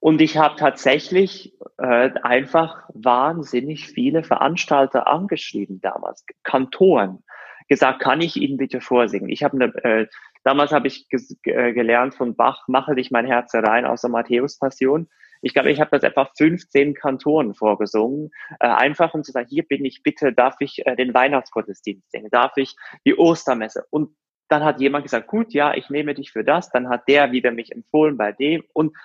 und 0.00 0.20
ich 0.20 0.36
habe 0.36 0.56
tatsächlich 0.56 1.54
äh, 1.78 2.10
einfach 2.22 2.88
wahnsinnig 2.92 3.88
viele 3.88 4.22
Veranstalter 4.22 5.06
angeschrieben 5.06 5.80
damals, 5.80 6.24
Kantoren, 6.42 7.24
gesagt, 7.68 8.00
kann 8.00 8.20
ich 8.20 8.36
Ihnen 8.36 8.56
bitte 8.56 8.80
vorsingen? 8.80 9.28
Ich 9.28 9.42
habe 9.42 9.64
äh, 9.82 10.06
damals 10.44 10.72
habe 10.72 10.86
ich 10.86 11.06
äh, 11.10 11.72
gelernt 11.72 12.14
von 12.14 12.36
Bach, 12.36 12.68
mache 12.68 12.94
dich 12.94 13.10
mein 13.10 13.26
Herz 13.26 13.54
rein 13.54 13.84
aus 13.84 14.02
der 14.02 14.10
Matthäus-Passion. 14.10 15.08
Ich 15.42 15.52
glaube, 15.52 15.70
ich 15.70 15.80
habe 15.80 15.90
das 15.90 16.02
etwa 16.02 16.28
15 16.36 16.94
Kantoren 16.94 17.54
vorgesungen, 17.54 18.30
äh, 18.60 18.68
einfach 18.68 19.14
um 19.14 19.22
zu 19.22 19.32
sagen, 19.32 19.48
hier 19.50 19.64
bin 19.64 19.84
ich, 19.84 20.02
bitte 20.02 20.32
darf 20.32 20.56
ich 20.60 20.86
äh, 20.86 20.96
den 20.96 21.14
Weihnachtsgottesdienst 21.14 22.10
singen, 22.10 22.30
darf 22.30 22.56
ich 22.56 22.76
die 23.04 23.16
Ostermesse? 23.16 23.84
Und 23.90 24.10
dann 24.48 24.64
hat 24.64 24.80
jemand 24.80 25.04
gesagt, 25.04 25.26
gut, 25.26 25.52
ja, 25.52 25.74
ich 25.74 25.90
nehme 25.90 26.14
dich 26.14 26.30
für 26.30 26.44
das. 26.44 26.70
Dann 26.70 26.88
hat 26.88 27.08
der 27.08 27.32
wieder 27.32 27.50
mich 27.50 27.72
empfohlen 27.72 28.16
bei 28.16 28.32
dem. 28.32 28.62
Und 28.72 28.96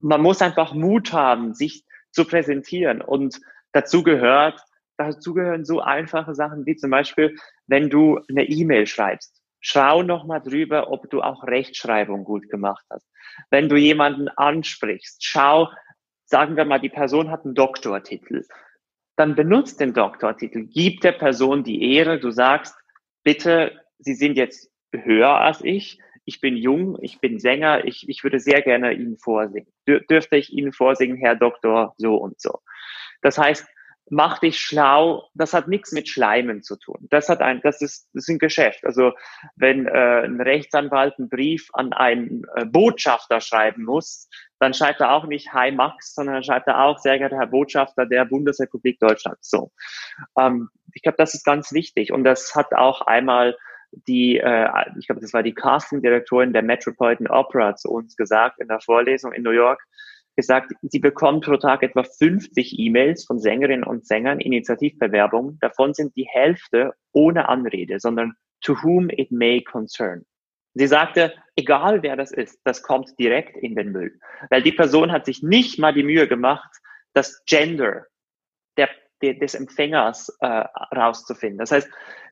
man 0.00 0.22
muss 0.22 0.42
einfach 0.42 0.72
Mut 0.74 1.12
haben, 1.12 1.54
sich 1.54 1.84
zu 2.10 2.24
präsentieren. 2.24 3.02
Und 3.02 3.40
dazu 3.72 4.02
gehört, 4.02 4.60
dazu 4.96 5.34
gehören 5.34 5.64
so 5.64 5.80
einfache 5.80 6.34
Sachen 6.34 6.66
wie 6.66 6.76
zum 6.76 6.90
Beispiel, 6.90 7.36
wenn 7.66 7.90
du 7.90 8.20
eine 8.28 8.44
E-Mail 8.44 8.86
schreibst. 8.86 9.42
Schau 9.60 10.02
nochmal 10.02 10.40
drüber, 10.40 10.90
ob 10.90 11.10
du 11.10 11.22
auch 11.22 11.44
Rechtschreibung 11.44 12.24
gut 12.24 12.48
gemacht 12.48 12.84
hast. 12.90 13.06
Wenn 13.50 13.68
du 13.68 13.76
jemanden 13.76 14.28
ansprichst, 14.28 15.24
schau, 15.24 15.68
sagen 16.24 16.56
wir 16.56 16.64
mal, 16.64 16.78
die 16.78 16.88
Person 16.88 17.30
hat 17.30 17.44
einen 17.44 17.54
Doktortitel. 17.54 18.44
Dann 19.16 19.34
benutzt 19.34 19.80
den 19.80 19.94
Doktortitel. 19.94 20.66
Gib 20.66 21.00
der 21.00 21.12
Person 21.12 21.64
die 21.64 21.94
Ehre. 21.94 22.20
Du 22.20 22.30
sagst, 22.30 22.76
bitte, 23.24 23.80
Sie 23.98 24.14
sind 24.14 24.36
jetzt 24.36 24.70
höher 24.92 25.40
als 25.40 25.62
ich 25.62 25.98
ich 26.26 26.40
bin 26.40 26.56
jung, 26.56 26.98
ich 27.00 27.20
bin 27.20 27.38
Sänger, 27.38 27.84
ich, 27.84 28.08
ich 28.08 28.22
würde 28.24 28.40
sehr 28.40 28.60
gerne 28.60 28.92
Ihnen 28.92 29.16
vorsingen. 29.16 29.72
Dür 29.86 30.00
dürfte 30.00 30.36
ich 30.36 30.52
Ihnen 30.52 30.72
vorsingen, 30.72 31.16
Herr 31.16 31.36
Doktor, 31.36 31.94
so 31.96 32.16
und 32.16 32.40
so. 32.40 32.58
Das 33.22 33.38
heißt, 33.38 33.66
mach 34.10 34.38
dich 34.40 34.58
schlau, 34.58 35.28
das 35.34 35.54
hat 35.54 35.68
nichts 35.68 35.92
mit 35.92 36.08
Schleimen 36.08 36.62
zu 36.62 36.76
tun. 36.76 37.06
Das 37.10 37.28
hat 37.28 37.40
ein, 37.40 37.60
das 37.62 37.80
ist, 37.80 38.08
das 38.12 38.24
ist 38.24 38.28
ein 38.28 38.38
Geschäft. 38.38 38.84
Also 38.84 39.12
wenn 39.54 39.86
äh, 39.86 40.22
ein 40.24 40.40
Rechtsanwalt 40.40 41.14
einen 41.18 41.28
Brief 41.28 41.68
an 41.72 41.92
einen 41.92 42.42
äh, 42.54 42.64
Botschafter 42.64 43.40
schreiben 43.40 43.84
muss, 43.84 44.28
dann 44.58 44.74
schreibt 44.74 45.00
er 45.00 45.12
auch 45.12 45.26
nicht 45.26 45.52
Hi 45.52 45.70
Max, 45.72 46.14
sondern 46.14 46.42
schreibt 46.42 46.66
er 46.66 46.82
auch 46.82 46.98
sehr 46.98 47.18
geehrter 47.18 47.38
Herr 47.38 47.46
Botschafter 47.46 48.06
der 48.06 48.24
Bundesrepublik 48.24 48.98
Deutschland. 49.00 49.38
So, 49.40 49.72
ähm, 50.38 50.70
ich 50.92 51.02
glaube, 51.02 51.18
das 51.18 51.34
ist 51.34 51.44
ganz 51.44 51.72
wichtig 51.72 52.12
und 52.12 52.24
das 52.24 52.54
hat 52.54 52.74
auch 52.74 53.02
einmal 53.02 53.56
die, 54.06 54.38
äh, 54.38 54.68
ich 54.98 55.06
glaube, 55.06 55.20
das 55.20 55.32
war 55.32 55.42
die 55.42 55.54
Casting-Direktorin 55.54 56.52
der 56.52 56.62
Metropolitan 56.62 57.28
Opera 57.28 57.76
zu 57.76 57.90
uns 57.90 58.16
gesagt 58.16 58.60
in 58.60 58.68
der 58.68 58.80
Vorlesung 58.80 59.32
in 59.32 59.42
New 59.42 59.50
York 59.50 59.80
gesagt, 60.36 60.72
sie 60.82 60.98
bekommen 60.98 61.40
pro 61.40 61.56
Tag 61.56 61.82
etwa 61.82 62.04
50 62.04 62.78
E-Mails 62.78 63.24
von 63.24 63.40
Sängerinnen 63.40 63.84
und 63.84 64.06
Sängern, 64.06 64.38
Initiativbewerbungen. 64.38 65.58
Davon 65.60 65.94
sind 65.94 66.14
die 66.14 66.28
Hälfte 66.30 66.92
ohne 67.12 67.48
Anrede, 67.48 67.98
sondern 67.98 68.34
to 68.60 68.76
whom 68.82 69.08
it 69.10 69.32
may 69.32 69.62
concern. 69.62 70.24
Sie 70.74 70.86
sagte, 70.86 71.32
egal 71.56 72.02
wer 72.02 72.16
das 72.16 72.32
ist, 72.32 72.60
das 72.64 72.82
kommt 72.82 73.18
direkt 73.18 73.56
in 73.56 73.74
den 73.74 73.92
Müll. 73.92 74.20
Weil 74.50 74.62
die 74.62 74.72
Person 74.72 75.10
hat 75.10 75.24
sich 75.24 75.42
nicht 75.42 75.78
mal 75.78 75.94
die 75.94 76.02
Mühe 76.02 76.28
gemacht, 76.28 76.70
das 77.14 77.42
Gender 77.46 78.04
der, 78.76 78.90
der, 79.22 79.34
des 79.34 79.54
Empfängers 79.54 80.28
äh, 80.40 80.64
rauszufinden. 80.94 81.58
Das 81.58 81.72
heißt, 81.72 81.88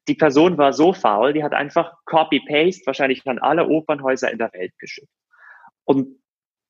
die 0.09 0.14
Person 0.14 0.59
war 0.59 0.73
so 0.73 0.93
faul, 0.93 1.33
die 1.33 1.43
hat 1.43 1.53
einfach 1.53 1.93
Copy-Paste 2.05 2.87
wahrscheinlich 2.87 3.27
an 3.27 3.38
alle 3.38 3.67
Opernhäuser 3.67 4.31
in 4.31 4.38
der 4.38 4.53
Welt 4.53 4.73
geschickt. 4.79 5.09
Und 5.85 6.19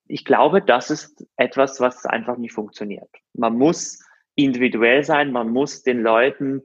ich 0.07 0.25
glaube, 0.25 0.63
das 0.63 0.91
ist 0.91 1.27
etwas, 1.37 1.81
was 1.81 2.05
einfach 2.07 2.37
nicht 2.37 2.53
funktioniert. 2.53 3.09
Man 3.33 3.57
muss 3.57 4.01
individuell 4.35 5.05
sein, 5.05 5.33
man 5.33 5.51
muss 5.51 5.83
den 5.83 6.03
Leuten 6.03 6.63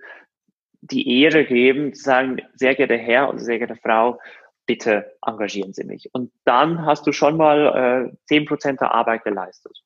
die 0.81 1.21
Ehre 1.21 1.45
geben, 1.45 1.93
zu 1.93 2.03
sagen, 2.03 2.41
sehr 2.55 2.75
geehrter 2.75 2.97
Herr 2.97 3.29
oder 3.29 3.39
sehr 3.39 3.57
geehrte 3.57 3.75
Frau, 3.75 4.19
bitte 4.65 5.17
engagieren 5.25 5.73
Sie 5.73 5.83
mich. 5.83 6.09
Und 6.13 6.31
dann 6.45 6.85
hast 6.85 7.05
du 7.07 7.11
schon 7.11 7.37
mal 7.37 8.15
zehn 8.25 8.43
äh, 8.43 8.45
Prozent 8.45 8.81
der 8.81 8.93
Arbeit 8.93 9.23
geleistet. 9.23 9.77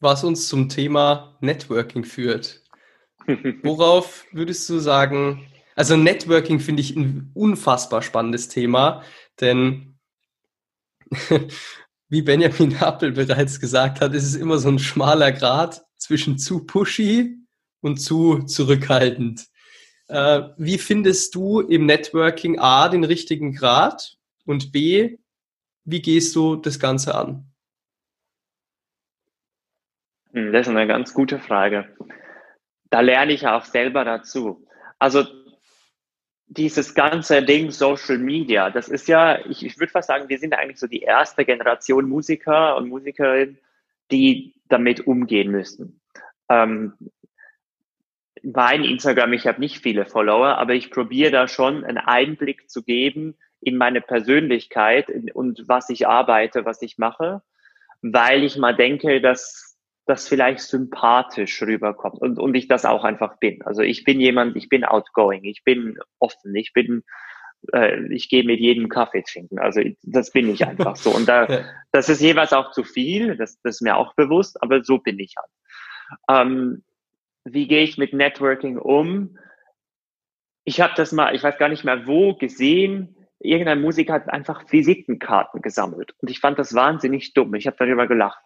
Was 0.00 0.22
uns 0.22 0.48
zum 0.48 0.68
Thema 0.68 1.36
Networking 1.40 2.04
führt. 2.04 2.62
Worauf 3.62 4.26
würdest 4.32 4.68
du 4.68 4.78
sagen, 4.78 5.46
also 5.76 5.96
Networking 5.96 6.60
finde 6.60 6.82
ich 6.82 6.94
ein 6.94 7.30
unfassbar 7.34 8.02
spannendes 8.02 8.48
Thema, 8.48 9.02
denn 9.40 9.98
wie 12.08 12.22
Benjamin 12.22 12.76
Appel 12.76 13.12
bereits 13.12 13.60
gesagt 13.60 14.00
hat, 14.00 14.14
ist 14.14 14.24
es 14.24 14.36
immer 14.36 14.58
so 14.58 14.68
ein 14.68 14.78
schmaler 14.78 15.32
Grad 15.32 15.84
zwischen 15.96 16.38
zu 16.38 16.64
pushy 16.64 17.38
und 17.80 17.98
zu 17.98 18.42
zurückhaltend. 18.44 19.46
Äh, 20.08 20.42
wie 20.58 20.78
findest 20.78 21.34
du 21.34 21.60
im 21.60 21.86
Networking 21.86 22.58
A 22.58 22.88
den 22.88 23.04
richtigen 23.04 23.54
Grad 23.54 24.16
und 24.44 24.70
B, 24.70 25.18
wie 25.84 26.02
gehst 26.02 26.36
du 26.36 26.56
das 26.56 26.78
Ganze 26.78 27.14
an? 27.14 27.46
Hm, 30.32 30.52
das 30.52 30.66
ist 30.66 30.70
eine 30.70 30.86
ganz 30.86 31.14
gute 31.14 31.38
Frage. 31.38 31.88
Da 32.94 33.00
lerne 33.00 33.32
ich 33.32 33.44
auch 33.44 33.64
selber 33.64 34.04
dazu. 34.04 34.68
Also 35.00 35.24
dieses 36.46 36.94
ganze 36.94 37.42
Ding 37.42 37.72
Social 37.72 38.18
Media, 38.18 38.70
das 38.70 38.88
ist 38.88 39.08
ja, 39.08 39.44
ich, 39.46 39.66
ich 39.66 39.80
würde 39.80 39.90
fast 39.90 40.06
sagen, 40.06 40.28
wir 40.28 40.38
sind 40.38 40.54
eigentlich 40.54 40.78
so 40.78 40.86
die 40.86 41.00
erste 41.00 41.44
Generation 41.44 42.08
Musiker 42.08 42.76
und 42.76 42.88
Musikerinnen, 42.88 43.58
die 44.12 44.54
damit 44.68 45.08
umgehen 45.08 45.50
müssen. 45.50 46.02
Ähm, 46.48 46.94
mein 48.44 48.84
Instagram, 48.84 49.32
ich 49.32 49.48
habe 49.48 49.58
nicht 49.58 49.82
viele 49.82 50.06
Follower, 50.06 50.56
aber 50.56 50.74
ich 50.74 50.92
probiere 50.92 51.32
da 51.32 51.48
schon 51.48 51.82
einen 51.82 51.98
Einblick 51.98 52.70
zu 52.70 52.84
geben 52.84 53.36
in 53.58 53.76
meine 53.76 54.02
Persönlichkeit 54.02 55.10
und 55.34 55.64
was 55.66 55.90
ich 55.90 56.06
arbeite, 56.06 56.64
was 56.64 56.80
ich 56.80 56.96
mache, 56.96 57.42
weil 58.02 58.44
ich 58.44 58.56
mal 58.56 58.76
denke, 58.76 59.20
dass 59.20 59.63
das 60.06 60.28
vielleicht 60.28 60.60
sympathisch 60.60 61.62
rüberkommt 61.62 62.20
und, 62.20 62.38
und 62.38 62.54
ich 62.54 62.68
das 62.68 62.84
auch 62.84 63.04
einfach 63.04 63.38
bin. 63.38 63.62
Also 63.62 63.82
ich 63.82 64.04
bin 64.04 64.20
jemand, 64.20 64.56
ich 64.56 64.68
bin 64.68 64.84
outgoing, 64.84 65.44
ich 65.44 65.64
bin 65.64 65.98
offen, 66.18 66.54
ich 66.54 66.72
bin, 66.72 67.04
äh, 67.72 68.12
ich 68.12 68.28
gehe 68.28 68.44
mit 68.44 68.60
jedem 68.60 68.88
Kaffee 68.88 69.22
trinken. 69.22 69.58
Also 69.58 69.80
das 70.02 70.30
bin 70.30 70.50
ich 70.50 70.66
einfach 70.66 70.96
so. 70.96 71.10
Und 71.10 71.26
da, 71.26 71.46
das 71.92 72.08
ist 72.08 72.20
jeweils 72.20 72.52
auch 72.52 72.72
zu 72.72 72.84
viel, 72.84 73.36
das, 73.36 73.60
das 73.62 73.76
ist 73.76 73.80
mir 73.80 73.96
auch 73.96 74.14
bewusst, 74.14 74.62
aber 74.62 74.84
so 74.84 74.98
bin 74.98 75.18
ich 75.18 75.34
halt. 75.38 75.50
Ähm, 76.28 76.82
wie 77.44 77.66
gehe 77.66 77.82
ich 77.82 77.98
mit 77.98 78.12
Networking 78.12 78.78
um? 78.78 79.38
Ich 80.64 80.80
habe 80.80 80.94
das 80.96 81.12
mal, 81.12 81.34
ich 81.34 81.42
weiß 81.42 81.58
gar 81.58 81.68
nicht 81.68 81.84
mehr 81.84 82.06
wo, 82.06 82.34
gesehen. 82.34 83.16
Irgendein 83.38 83.82
Musiker 83.82 84.14
hat 84.14 84.30
einfach 84.30 84.70
Visitenkarten 84.70 85.60
gesammelt. 85.60 86.14
Und 86.20 86.30
ich 86.30 86.40
fand 86.40 86.58
das 86.58 86.74
wahnsinnig 86.74 87.34
dumm. 87.34 87.54
Ich 87.54 87.66
habe 87.66 87.76
darüber 87.78 88.06
gelacht. 88.06 88.42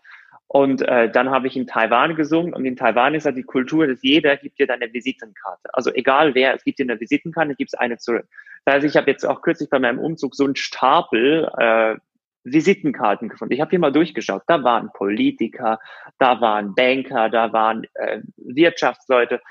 Und 0.50 0.80
äh, 0.80 1.10
dann 1.10 1.30
habe 1.30 1.46
ich 1.46 1.56
in 1.56 1.66
Taiwan 1.66 2.16
gesungen 2.16 2.54
und 2.54 2.64
in 2.64 2.74
Taiwan 2.74 3.14
ist 3.14 3.24
ja 3.24 3.32
die 3.32 3.42
Kultur, 3.42 3.86
dass 3.86 4.02
jeder 4.02 4.36
gibt 4.38 4.58
dir 4.58 4.66
deine 4.66 4.90
Visitenkarte. 4.92 5.68
Also 5.74 5.92
egal 5.92 6.34
wer, 6.34 6.54
es 6.54 6.64
gibt 6.64 6.78
dir 6.78 6.84
eine 6.84 6.98
Visitenkarte, 6.98 7.54
gibt 7.54 7.74
es 7.74 7.78
eine 7.78 7.98
zurück. 7.98 8.26
Das 8.64 8.76
heißt, 8.76 8.86
ich 8.86 8.96
habe 8.96 9.10
jetzt 9.10 9.26
auch 9.26 9.42
kürzlich 9.42 9.68
bei 9.68 9.78
meinem 9.78 9.98
Umzug 9.98 10.34
so 10.34 10.44
einen 10.44 10.56
Stapel 10.56 11.50
äh, 11.58 11.96
Visitenkarten 12.44 13.28
gefunden. 13.28 13.52
Ich 13.52 13.60
habe 13.60 13.70
hier 13.70 13.78
mal 13.78 13.92
durchgeschaut. 13.92 14.42
Da 14.46 14.62
waren 14.64 14.90
Politiker, 14.92 15.78
da 16.18 16.40
waren 16.40 16.74
Banker, 16.74 17.28
da 17.28 17.52
waren 17.52 17.84
äh, 17.94 18.22
Wirtschaftsleute. 18.36 19.42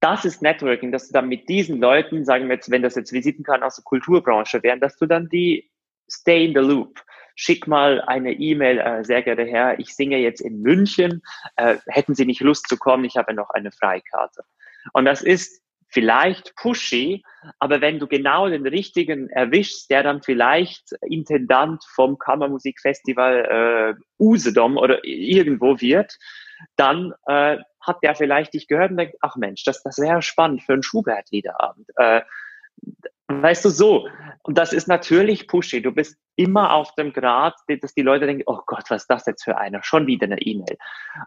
Das 0.00 0.24
ist 0.24 0.42
Networking, 0.42 0.92
dass 0.92 1.08
du 1.08 1.12
dann 1.12 1.28
mit 1.28 1.48
diesen 1.48 1.80
Leuten, 1.80 2.24
sagen 2.24 2.46
wir 2.46 2.54
jetzt, 2.54 2.70
wenn 2.70 2.82
das 2.82 2.94
jetzt 2.94 3.12
Visitenkarten 3.12 3.64
aus 3.64 3.76
der 3.76 3.84
Kulturbranche 3.84 4.62
wären, 4.62 4.78
dass 4.78 4.96
du 4.96 5.06
dann 5.06 5.28
die 5.28 5.68
stay 6.08 6.44
in 6.46 6.54
the 6.54 6.60
loop 6.60 7.02
schick 7.38 7.68
mal 7.68 8.00
eine 8.00 8.32
E-Mail, 8.32 8.78
äh, 8.80 9.04
sehr 9.04 9.22
geehrter 9.22 9.46
Herr, 9.46 9.78
ich 9.78 9.94
singe 9.94 10.18
jetzt 10.18 10.40
in 10.40 10.60
München, 10.60 11.22
äh, 11.54 11.76
hätten 11.86 12.16
Sie 12.16 12.26
nicht 12.26 12.40
Lust 12.40 12.68
zu 12.68 12.76
kommen, 12.76 13.04
ich 13.04 13.16
habe 13.16 13.32
noch 13.32 13.50
eine 13.50 13.70
Freikarte. 13.70 14.42
Und 14.92 15.04
das 15.04 15.22
ist 15.22 15.62
vielleicht 15.86 16.56
pushy, 16.56 17.22
aber 17.60 17.80
wenn 17.80 18.00
du 18.00 18.08
genau 18.08 18.48
den 18.48 18.66
richtigen 18.66 19.30
erwischst, 19.30 19.88
der 19.88 20.02
dann 20.02 20.20
vielleicht 20.20 20.92
Intendant 21.02 21.84
vom 21.84 22.18
Kammermusikfestival 22.18 23.96
äh, 23.96 24.02
Usedom 24.18 24.76
oder 24.76 25.04
irgendwo 25.04 25.80
wird, 25.80 26.18
dann 26.74 27.14
äh, 27.26 27.58
hat 27.80 28.02
der 28.02 28.16
vielleicht 28.16 28.54
dich 28.54 28.66
gehört 28.66 28.90
und 28.90 28.96
denkt, 28.96 29.14
ach 29.20 29.36
Mensch, 29.36 29.62
das, 29.62 29.84
das 29.84 29.98
wäre 29.98 30.22
spannend 30.22 30.64
für 30.64 30.72
einen 30.72 30.82
Schubert-Liederabend. 30.82 31.88
Äh, 31.94 32.22
Weißt 33.28 33.64
du 33.64 33.68
so? 33.68 34.08
Und 34.42 34.56
das 34.56 34.72
ist 34.72 34.88
natürlich 34.88 35.46
pushy. 35.46 35.82
Du 35.82 35.92
bist 35.92 36.16
immer 36.36 36.72
auf 36.72 36.94
dem 36.94 37.12
Grad, 37.12 37.54
dass 37.68 37.94
die 37.94 38.02
Leute 38.02 38.26
denken, 38.26 38.44
oh 38.46 38.60
Gott, 38.66 38.84
was 38.88 39.02
ist 39.02 39.10
das 39.10 39.26
jetzt 39.26 39.44
für 39.44 39.58
einer? 39.58 39.82
Schon 39.82 40.06
wieder 40.06 40.24
eine 40.24 40.40
E-Mail. 40.40 40.78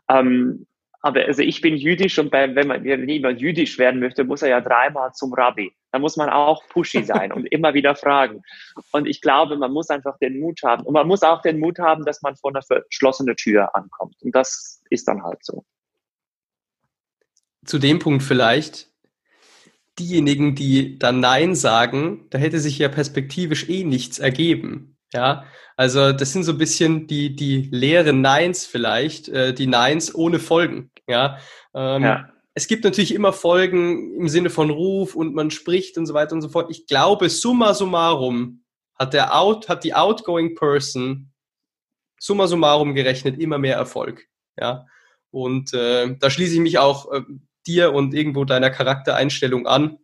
Ähm, 0.09 0.65
aber 1.03 1.25
also 1.25 1.41
ich 1.41 1.61
bin 1.61 1.75
jüdisch 1.75 2.19
und 2.19 2.29
bei, 2.29 2.53
wenn 2.55 2.67
man 2.67 2.83
wenn 2.83 3.09
jemand 3.09 3.41
jüdisch 3.41 3.79
werden 3.79 3.99
möchte, 3.99 4.23
muss 4.23 4.43
er 4.43 4.49
ja 4.49 4.61
dreimal 4.61 5.11
zum 5.13 5.33
Rabbi. 5.33 5.75
Da 5.91 5.99
muss 5.99 6.15
man 6.15 6.29
auch 6.29 6.67
pushy 6.69 7.03
sein 7.03 7.31
und 7.31 7.45
immer 7.51 7.73
wieder 7.73 7.95
fragen. 7.95 8.43
Und 8.91 9.07
ich 9.07 9.21
glaube, 9.21 9.57
man 9.57 9.73
muss 9.73 9.89
einfach 9.89 10.17
den 10.19 10.39
Mut 10.39 10.61
haben. 10.63 10.83
Und 10.85 10.93
man 10.93 11.07
muss 11.07 11.23
auch 11.23 11.41
den 11.41 11.59
Mut 11.59 11.79
haben, 11.79 12.05
dass 12.05 12.21
man 12.21 12.35
vor 12.35 12.51
einer 12.51 12.61
verschlossenen 12.61 13.35
Tür 13.35 13.75
ankommt. 13.75 14.15
Und 14.21 14.35
das 14.35 14.83
ist 14.89 15.07
dann 15.07 15.23
halt 15.23 15.43
so. 15.43 15.65
Zu 17.65 17.79
dem 17.79 17.99
Punkt 17.99 18.23
vielleicht, 18.23 18.90
diejenigen, 19.99 20.55
die 20.55 20.97
dann 20.97 21.19
Nein 21.19 21.55
sagen, 21.55 22.27
da 22.29 22.37
hätte 22.37 22.59
sich 22.59 22.77
ja 22.79 22.89
perspektivisch 22.89 23.69
eh 23.69 23.83
nichts 23.83 24.19
ergeben. 24.19 24.97
Ja, 25.13 25.45
also 25.75 26.13
das 26.13 26.31
sind 26.31 26.43
so 26.43 26.53
ein 26.53 26.57
bisschen 26.57 27.07
die, 27.07 27.35
die 27.35 27.69
leeren 27.71 28.21
Neins 28.21 28.65
vielleicht, 28.65 29.27
äh, 29.29 29.53
die 29.53 29.67
Neins 29.67 30.13
ohne 30.15 30.39
Folgen. 30.39 30.91
Ja? 31.07 31.37
Ähm, 31.73 32.03
ja. 32.03 32.29
Es 32.53 32.67
gibt 32.67 32.83
natürlich 32.83 33.13
immer 33.13 33.33
Folgen 33.33 34.15
im 34.15 34.29
Sinne 34.29 34.49
von 34.49 34.69
Ruf 34.69 35.15
und 35.15 35.33
man 35.33 35.51
spricht 35.51 35.97
und 35.97 36.05
so 36.05 36.13
weiter 36.13 36.33
und 36.33 36.41
so 36.41 36.49
fort. 36.49 36.69
Ich 36.69 36.85
glaube, 36.85 37.29
summa 37.29 37.73
summarum 37.73 38.63
hat 38.95 39.13
der 39.13 39.37
Out, 39.37 39.69
hat 39.69 39.83
die 39.83 39.93
outgoing 39.93 40.55
Person 40.55 41.31
summa 42.19 42.47
summarum 42.47 42.93
gerechnet 42.93 43.39
immer 43.39 43.57
mehr 43.57 43.75
Erfolg. 43.75 44.27
Ja, 44.57 44.85
und 45.31 45.73
äh, 45.73 46.15
da 46.19 46.29
schließe 46.29 46.55
ich 46.55 46.59
mich 46.59 46.77
auch 46.77 47.11
äh, 47.11 47.21
dir 47.67 47.93
und 47.93 48.13
irgendwo 48.13 48.45
deiner 48.45 48.69
Charaktereinstellung 48.69 49.67
an. 49.67 49.97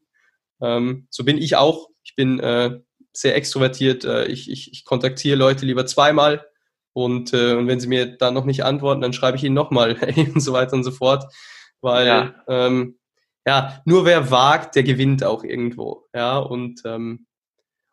Ähm, 0.61 1.07
so 1.09 1.23
bin 1.23 1.37
ich 1.37 1.55
auch. 1.55 1.89
Ich 2.03 2.15
bin 2.15 2.39
äh, 2.39 2.79
sehr 3.13 3.35
extrovertiert. 3.35 4.05
Äh, 4.05 4.25
ich, 4.27 4.49
ich, 4.49 4.71
ich 4.71 4.85
kontaktiere 4.85 5.37
Leute 5.37 5.65
lieber 5.65 5.85
zweimal 5.85 6.45
und, 6.93 7.33
äh, 7.33 7.53
und 7.53 7.67
wenn 7.67 7.79
sie 7.79 7.87
mir 7.87 8.17
dann 8.17 8.33
noch 8.33 8.45
nicht 8.45 8.63
antworten, 8.63 9.01
dann 9.01 9.13
schreibe 9.13 9.37
ich 9.37 9.43
ihnen 9.43 9.55
nochmal 9.55 9.95
und 10.33 10.41
so 10.41 10.53
weiter 10.53 10.73
und 10.73 10.83
so 10.83 10.91
fort. 10.91 11.25
Weil 11.81 12.07
ja. 12.07 12.43
Ähm, 12.47 12.97
ja, 13.45 13.81
nur 13.85 14.03
wer 14.03 14.29
wagt, 14.29 14.75
der 14.75 14.83
gewinnt 14.83 15.23
auch 15.23 15.43
irgendwo. 15.43 16.07
Ja, 16.13 16.37
und 16.37 16.81
ähm, 16.85 17.27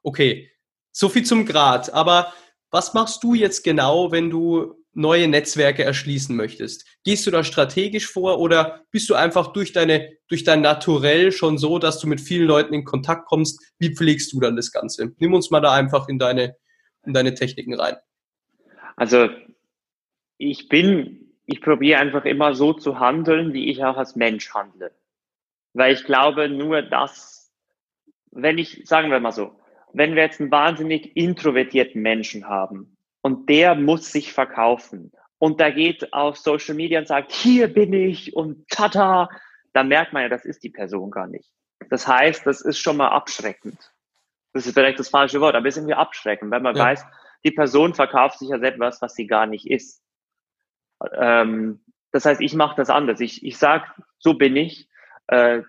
okay, 0.03 0.50
so 0.90 1.09
viel 1.09 1.24
zum 1.24 1.46
Grad. 1.46 1.92
Aber 1.92 2.33
was 2.70 2.94
machst 2.94 3.22
du 3.22 3.35
jetzt 3.35 3.62
genau, 3.62 4.11
wenn 4.11 4.31
du 4.31 4.84
neue 4.94 5.28
Netzwerke 5.28 5.85
erschließen 5.85 6.35
möchtest? 6.35 6.87
Gehst 7.04 7.26
du 7.26 7.30
da 7.30 7.44
strategisch 7.44 8.11
vor 8.11 8.38
oder 8.38 8.85
bist 8.90 9.11
du 9.11 9.14
einfach 9.14 9.52
durch 9.52 9.72
deine, 9.72 10.16
durch 10.28 10.44
dein 10.44 10.61
Naturell 10.61 11.33
schon 11.33 11.59
so, 11.59 11.78
dass 11.78 12.00
du 12.00 12.07
mit 12.07 12.20
vielen 12.20 12.46
Leuten 12.46 12.74
in 12.74 12.85
Kontakt 12.85 13.26
kommst? 13.26 13.61
Wie 13.78 13.94
pflegst 13.94 14.33
du 14.33 14.40
dann 14.40 14.57
das 14.57 14.72
Ganze? 14.72 15.12
Nimm 15.18 15.35
uns 15.35 15.50
mal 15.50 15.61
da 15.61 15.72
einfach 15.72 16.09
in 16.09 16.18
deine, 16.18 16.57
in 17.04 17.12
deine 17.12 17.35
Techniken 17.35 17.74
rein. 17.74 17.96
Also, 18.96 19.28
ich 20.38 20.68
bin, 20.68 21.33
ich 21.46 21.61
probiere 21.61 22.00
einfach 22.00 22.24
immer 22.24 22.54
so 22.54 22.72
zu 22.72 23.00
handeln, 23.00 23.52
wie 23.52 23.70
ich 23.70 23.85
auch 23.85 23.96
als 23.96 24.16
Mensch 24.16 24.52
handle. 24.54 24.92
Weil 25.72 25.94
ich 25.94 26.04
glaube, 26.04 26.48
nur 26.48 26.83
das, 26.83 27.52
wenn 28.30 28.59
ich, 28.59 28.83
sagen 28.85 29.11
wir 29.11 29.20
mal 29.20 29.33
so, 29.33 29.52
wenn 29.92 30.14
wir 30.14 30.22
jetzt 30.22 30.40
einen 30.40 30.50
wahnsinnig 30.50 31.16
introvertierten 31.16 32.02
Menschen 32.02 32.48
haben, 32.48 32.93
und 33.24 33.48
der 33.48 33.74
muss 33.74 34.12
sich 34.12 34.34
verkaufen. 34.34 35.10
Und 35.38 35.58
der 35.58 35.72
geht 35.72 36.12
auf 36.12 36.37
Social 36.37 36.74
Media 36.74 37.00
und 37.00 37.08
sagt, 37.08 37.32
hier 37.32 37.72
bin 37.72 37.94
ich 37.94 38.37
und 38.37 38.68
tata, 38.68 39.30
dann 39.72 39.88
merkt 39.88 40.12
man 40.12 40.24
ja, 40.24 40.28
das 40.28 40.44
ist 40.44 40.62
die 40.62 40.68
Person 40.68 41.10
gar 41.10 41.26
nicht. 41.26 41.50
Das 41.88 42.06
heißt, 42.06 42.46
das 42.46 42.60
ist 42.60 42.78
schon 42.78 42.98
mal 42.98 43.08
abschreckend. 43.08 43.78
Das 44.52 44.66
ist 44.66 44.74
vielleicht 44.74 44.98
das 44.98 45.08
falsche 45.08 45.40
Wort, 45.40 45.54
aber 45.54 45.66
es 45.66 45.74
ist 45.74 45.78
irgendwie 45.78 45.94
abschreckend, 45.94 46.50
wenn 46.50 46.62
man 46.62 46.76
ja. 46.76 46.84
weiß, 46.84 47.06
die 47.44 47.50
Person 47.50 47.94
verkauft 47.94 48.40
sich 48.40 48.50
ja 48.50 48.58
etwas, 48.58 49.00
was 49.00 49.14
sie 49.14 49.26
gar 49.26 49.46
nicht 49.46 49.70
ist. 49.70 50.02
Ähm, 51.16 51.82
das 52.12 52.26
heißt, 52.26 52.42
ich 52.42 52.52
mache 52.52 52.76
das 52.76 52.90
anders. 52.90 53.20
Ich, 53.20 53.42
ich 53.42 53.56
sage, 53.56 53.87
so 54.18 54.34
bin 54.34 54.54
ich. 54.54 54.90
Äh, 55.28 55.62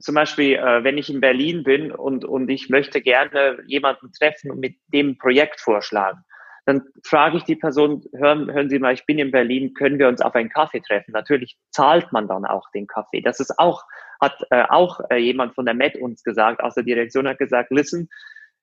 zum 0.00 0.14
Beispiel, 0.14 0.56
äh, 0.56 0.84
wenn 0.84 0.98
ich 0.98 1.08
in 1.08 1.22
Berlin 1.22 1.64
bin 1.64 1.90
und, 1.90 2.26
und 2.26 2.50
ich 2.50 2.68
möchte 2.68 3.00
gerne 3.00 3.62
jemanden 3.66 4.12
treffen 4.12 4.50
und 4.50 4.60
mit 4.60 4.76
dem 4.88 5.16
Projekt 5.16 5.58
vorschlagen, 5.58 6.22
dann 6.66 6.82
frage 7.04 7.36
ich 7.36 7.44
die 7.44 7.54
Person, 7.54 8.04
hören, 8.12 8.52
hören 8.52 8.68
Sie 8.68 8.80
mal, 8.80 8.92
ich 8.92 9.06
bin 9.06 9.20
in 9.20 9.30
Berlin, 9.30 9.72
können 9.74 10.00
wir 10.00 10.08
uns 10.08 10.20
auf 10.20 10.34
einen 10.34 10.50
Kaffee 10.50 10.80
treffen? 10.80 11.12
Natürlich 11.12 11.56
zahlt 11.70 12.12
man 12.12 12.26
dann 12.26 12.44
auch 12.44 12.68
den 12.72 12.88
Kaffee. 12.88 13.20
Das 13.20 13.38
ist 13.38 13.56
auch, 13.58 13.84
hat 14.20 14.44
äh, 14.50 14.64
auch 14.68 15.00
äh, 15.10 15.16
jemand 15.16 15.54
von 15.54 15.64
der 15.64 15.74
Met 15.74 15.96
uns 15.96 16.24
gesagt, 16.24 16.60
aus 16.60 16.74
der 16.74 16.82
Direktion 16.82 17.28
hat 17.28 17.38
gesagt, 17.38 17.70
listen, 17.70 18.08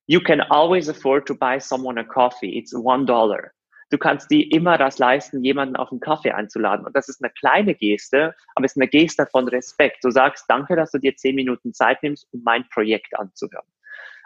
you 0.06 0.20
can 0.20 0.42
always 0.42 0.90
afford 0.90 1.26
to 1.26 1.34
buy 1.34 1.58
someone 1.60 1.98
a 1.98 2.04
coffee. 2.04 2.58
It's 2.58 2.76
one 2.76 3.06
dollar. 3.06 3.52
Du 3.90 3.98
kannst 3.98 4.30
dir 4.30 4.52
immer 4.52 4.78
das 4.78 4.98
leisten, 4.98 5.42
jemanden 5.42 5.78
auf 5.78 5.92
einen 5.92 6.02
Kaffee 6.02 6.32
einzuladen. 6.32 6.86
Und 6.86 6.96
das 6.98 7.08
ist 7.08 7.24
eine 7.24 7.32
kleine 7.32 7.74
Geste, 7.74 8.36
aber 8.56 8.66
es 8.66 8.74
ist 8.74 8.82
eine 8.82 8.90
Geste 8.90 9.28
von 9.28 9.48
Respekt. 9.48 10.04
Du 10.04 10.12
sagst, 10.12 10.46
danke, 10.50 10.76
dass 10.76 10.92
du 10.92 10.98
dir 10.98 11.16
zehn 11.16 11.36
Minuten 11.36 11.74
Zeit 11.74 12.04
nimmst, 12.04 12.28
um 12.34 12.42
mein 12.44 12.68
Projekt 12.68 13.18
anzuhören. 13.18 13.68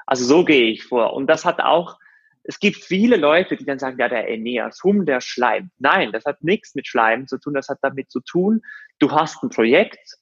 Also 0.07 0.25
so 0.25 0.45
gehe 0.45 0.71
ich 0.71 0.83
vor. 0.83 1.13
Und 1.13 1.27
das 1.27 1.45
hat 1.45 1.59
auch 1.59 1.99
es 2.47 2.59
gibt 2.59 2.77
viele 2.77 3.17
Leute, 3.17 3.57
die 3.57 3.65
dann 3.65 3.77
sagen, 3.77 3.99
ja, 3.99 4.07
der 4.07 4.25
Aeneas, 4.25 4.81
Hum, 4.83 5.05
der 5.05 5.19
Schleim. 5.21 5.69
Nein, 5.79 6.11
das 6.13 6.23
hat 6.25 6.43
nichts 6.43 6.75
mit 6.75 6.87
Schleim 6.87 7.27
zu 7.27 7.37
tun, 7.37 7.53
das 7.53 7.67
hat 7.67 7.79
damit 7.81 8.09
zu 8.09 8.21
tun, 8.21 8.61
du 8.99 9.11
hast 9.11 9.43
ein 9.43 9.49
Projekt, 9.49 10.15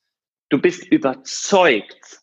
du 0.49 0.59
bist 0.59 0.85
überzeugt, 0.87 2.21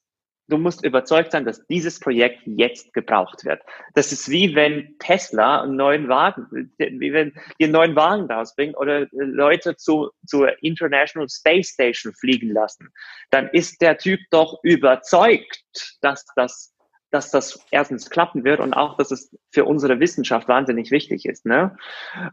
du 0.49 0.59
musst 0.59 0.85
überzeugt 0.85 1.31
sein, 1.31 1.45
dass 1.45 1.65
dieses 1.69 2.01
Projekt 2.01 2.41
jetzt 2.47 2.93
gebraucht 2.93 3.45
wird. 3.45 3.63
Das 3.95 4.11
ist 4.11 4.29
wie 4.29 4.57
wenn 4.57 4.97
Tesla 4.99 5.63
einen 5.63 5.77
neuen 5.77 6.09
Wagen, 6.09 6.73
wie 6.79 7.13
wenn 7.13 7.33
die 7.61 7.65
einen 7.65 7.73
neuen 7.73 7.95
Wagen 7.95 8.31
rausbringen 8.31 8.75
oder 8.75 9.07
Leute 9.13 9.77
zu, 9.77 10.11
zur 10.27 10.61
International 10.65 11.29
Space 11.29 11.69
Station 11.69 12.13
fliegen 12.13 12.51
lassen. 12.51 12.93
Dann 13.31 13.49
ist 13.51 13.81
der 13.81 13.99
Typ 13.99 14.19
doch 14.31 14.59
überzeugt, 14.65 15.63
dass 16.01 16.27
das 16.35 16.72
dass 17.13 17.31
das 17.31 17.65
erstens 17.71 18.11
klappen 18.11 18.43
wird 18.43 18.61
und 18.61 18.75
auch, 18.75 18.97
dass 18.97 19.11
es 19.11 19.37
für 19.51 19.65
unsere 19.65 20.01
Wissenschaft 20.01 20.49
wahnsinnig 20.49 20.91
wichtig 20.91 21.27
ist. 21.27 21.47
Ne? 21.47 21.77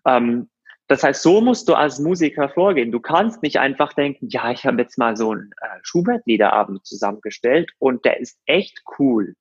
Ähm, 0.06 0.50
das 0.88 1.04
heißt, 1.04 1.22
so 1.22 1.40
musst 1.40 1.70
du 1.70 1.76
als 1.76 2.00
Musiker 2.00 2.50
vorgehen. 2.50 2.92
Du 2.92 3.00
kannst 3.00 3.44
nicht 3.44 3.60
einfach 3.60 3.94
denken, 3.94 4.28
ja, 4.30 4.50
ich 4.50 4.66
habe 4.66 4.82
jetzt 4.82 4.98
mal 4.98 5.16
so 5.16 5.32
einen 5.32 5.52
äh, 5.62 5.80
Schubert-Liederabend 5.84 6.86
zusammengestellt 6.86 7.72
und 7.78 8.06
der 8.06 8.20
ist 8.20 8.40
echt 8.46 8.82
cool. 8.98 9.36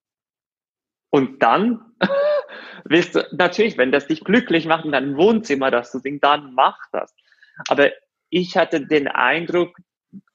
Und 1.11 1.43
dann 1.43 1.81
wirst 2.85 3.15
du, 3.15 3.27
natürlich, 3.33 3.79
wenn 3.79 3.93
das 3.93 4.09
dich 4.09 4.25
glücklich 4.25 4.67
macht 4.67 4.85
in 4.85 4.93
deinem 4.93 5.17
Wohnzimmer, 5.17 5.71
dass 5.71 5.91
du 5.91 6.01
singst, 6.01 6.23
dann 6.23 6.53
mach 6.53 6.79
das. 6.93 7.15
Aber 7.69 7.91
ich 8.29 8.57
hatte 8.57 8.87
den 8.87 9.09
Eindruck, 9.09 9.79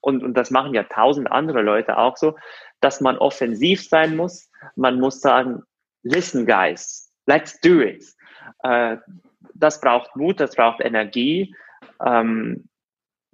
und, 0.01 0.23
und 0.23 0.33
das 0.35 0.51
machen 0.51 0.73
ja 0.73 0.83
tausend 0.83 1.31
andere 1.31 1.61
Leute 1.61 1.97
auch 1.97 2.17
so, 2.17 2.35
dass 2.81 3.01
man 3.01 3.17
offensiv 3.17 3.87
sein 3.87 4.15
muss. 4.15 4.49
Man 4.75 4.99
muss 4.99 5.21
sagen, 5.21 5.63
listen 6.03 6.45
guys, 6.45 7.11
let's 7.25 7.59
do 7.61 7.81
it. 7.81 8.05
Äh, 8.63 8.97
das 9.53 9.79
braucht 9.81 10.15
Mut, 10.15 10.39
das 10.39 10.55
braucht 10.55 10.81
Energie. 10.81 11.55
Ähm, 12.05 12.67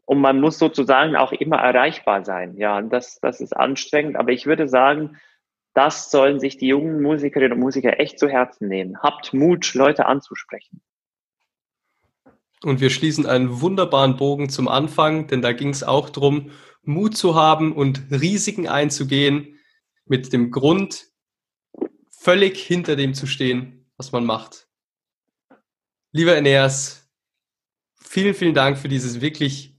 und 0.06 0.22
man 0.22 0.42
muss 0.42 0.58
sozusagen 0.58 1.16
auch 1.16 1.32
immer 1.32 1.58
erreichbar 1.58 2.26
sein. 2.26 2.58
Ja, 2.58 2.82
das, 2.82 3.20
das 3.20 3.42
ist 3.42 3.56
anstrengend. 3.56 4.16
Aber 4.16 4.32
ich 4.32 4.48
würde 4.48 4.68
sagen, 4.68 5.18
das 5.74 6.10
sollen 6.10 6.40
sich 6.40 6.58
die 6.58 6.68
jungen 6.68 7.02
Musikerinnen 7.02 7.54
und 7.54 7.60
Musiker 7.60 8.00
echt 8.00 8.18
zu 8.18 8.28
Herzen 8.28 8.68
nehmen. 8.68 9.00
Habt 9.02 9.34
Mut, 9.34 9.74
Leute 9.76 10.08
anzusprechen. 10.08 10.82
Und 12.64 12.82
wir 12.82 12.90
schließen 12.90 13.26
einen 13.26 13.62
wunderbaren 13.62 14.18
Bogen 14.18 14.50
zum 14.50 14.68
Anfang, 14.68 15.28
denn 15.28 15.42
da 15.42 15.54
ging 15.54 15.70
es 15.70 15.84
auch 15.84 16.10
darum, 16.10 16.52
Mut 16.84 17.16
zu 17.16 17.36
haben 17.36 17.74
und 17.74 18.12
Risiken 18.12 18.68
einzugehen, 18.68 19.60
mit 20.06 20.34
dem 20.34 20.52
Grund, 20.52 21.08
völlig 22.10 22.58
hinter 22.58 22.96
dem 22.96 23.14
zu 23.14 23.28
stehen, 23.28 23.86
was 23.96 24.12
man 24.12 24.26
macht. 24.26 24.68
Lieber 26.12 26.36
Eneas, 26.36 27.10
vielen, 28.02 28.34
vielen 28.34 28.56
Dank 28.56 28.78
für 28.78 28.90
dieses 28.90 29.22
wirklich 29.22 29.78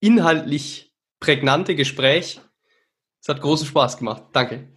inhaltlich 0.00 0.92
prägnante 1.20 1.76
Gespräch. 1.76 2.40
Es 3.20 3.28
hat 3.28 3.40
großen 3.40 3.66
Spaß 3.66 3.98
gemacht. 3.98 4.24
Danke. 4.32 4.73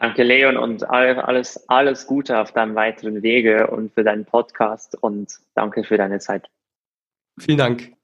Danke, 0.00 0.22
Leon, 0.22 0.56
und 0.56 0.88
alles, 0.88 1.68
alles 1.68 2.06
Gute 2.06 2.38
auf 2.38 2.52
deinem 2.52 2.74
weiteren 2.74 3.22
Wege 3.22 3.66
und 3.66 3.92
für 3.92 4.02
deinen 4.02 4.24
Podcast 4.24 4.96
und 4.98 5.30
danke 5.54 5.84
für 5.84 5.98
deine 5.98 6.18
Zeit. 6.20 6.48
Vielen 7.38 7.58
Dank. 7.58 7.99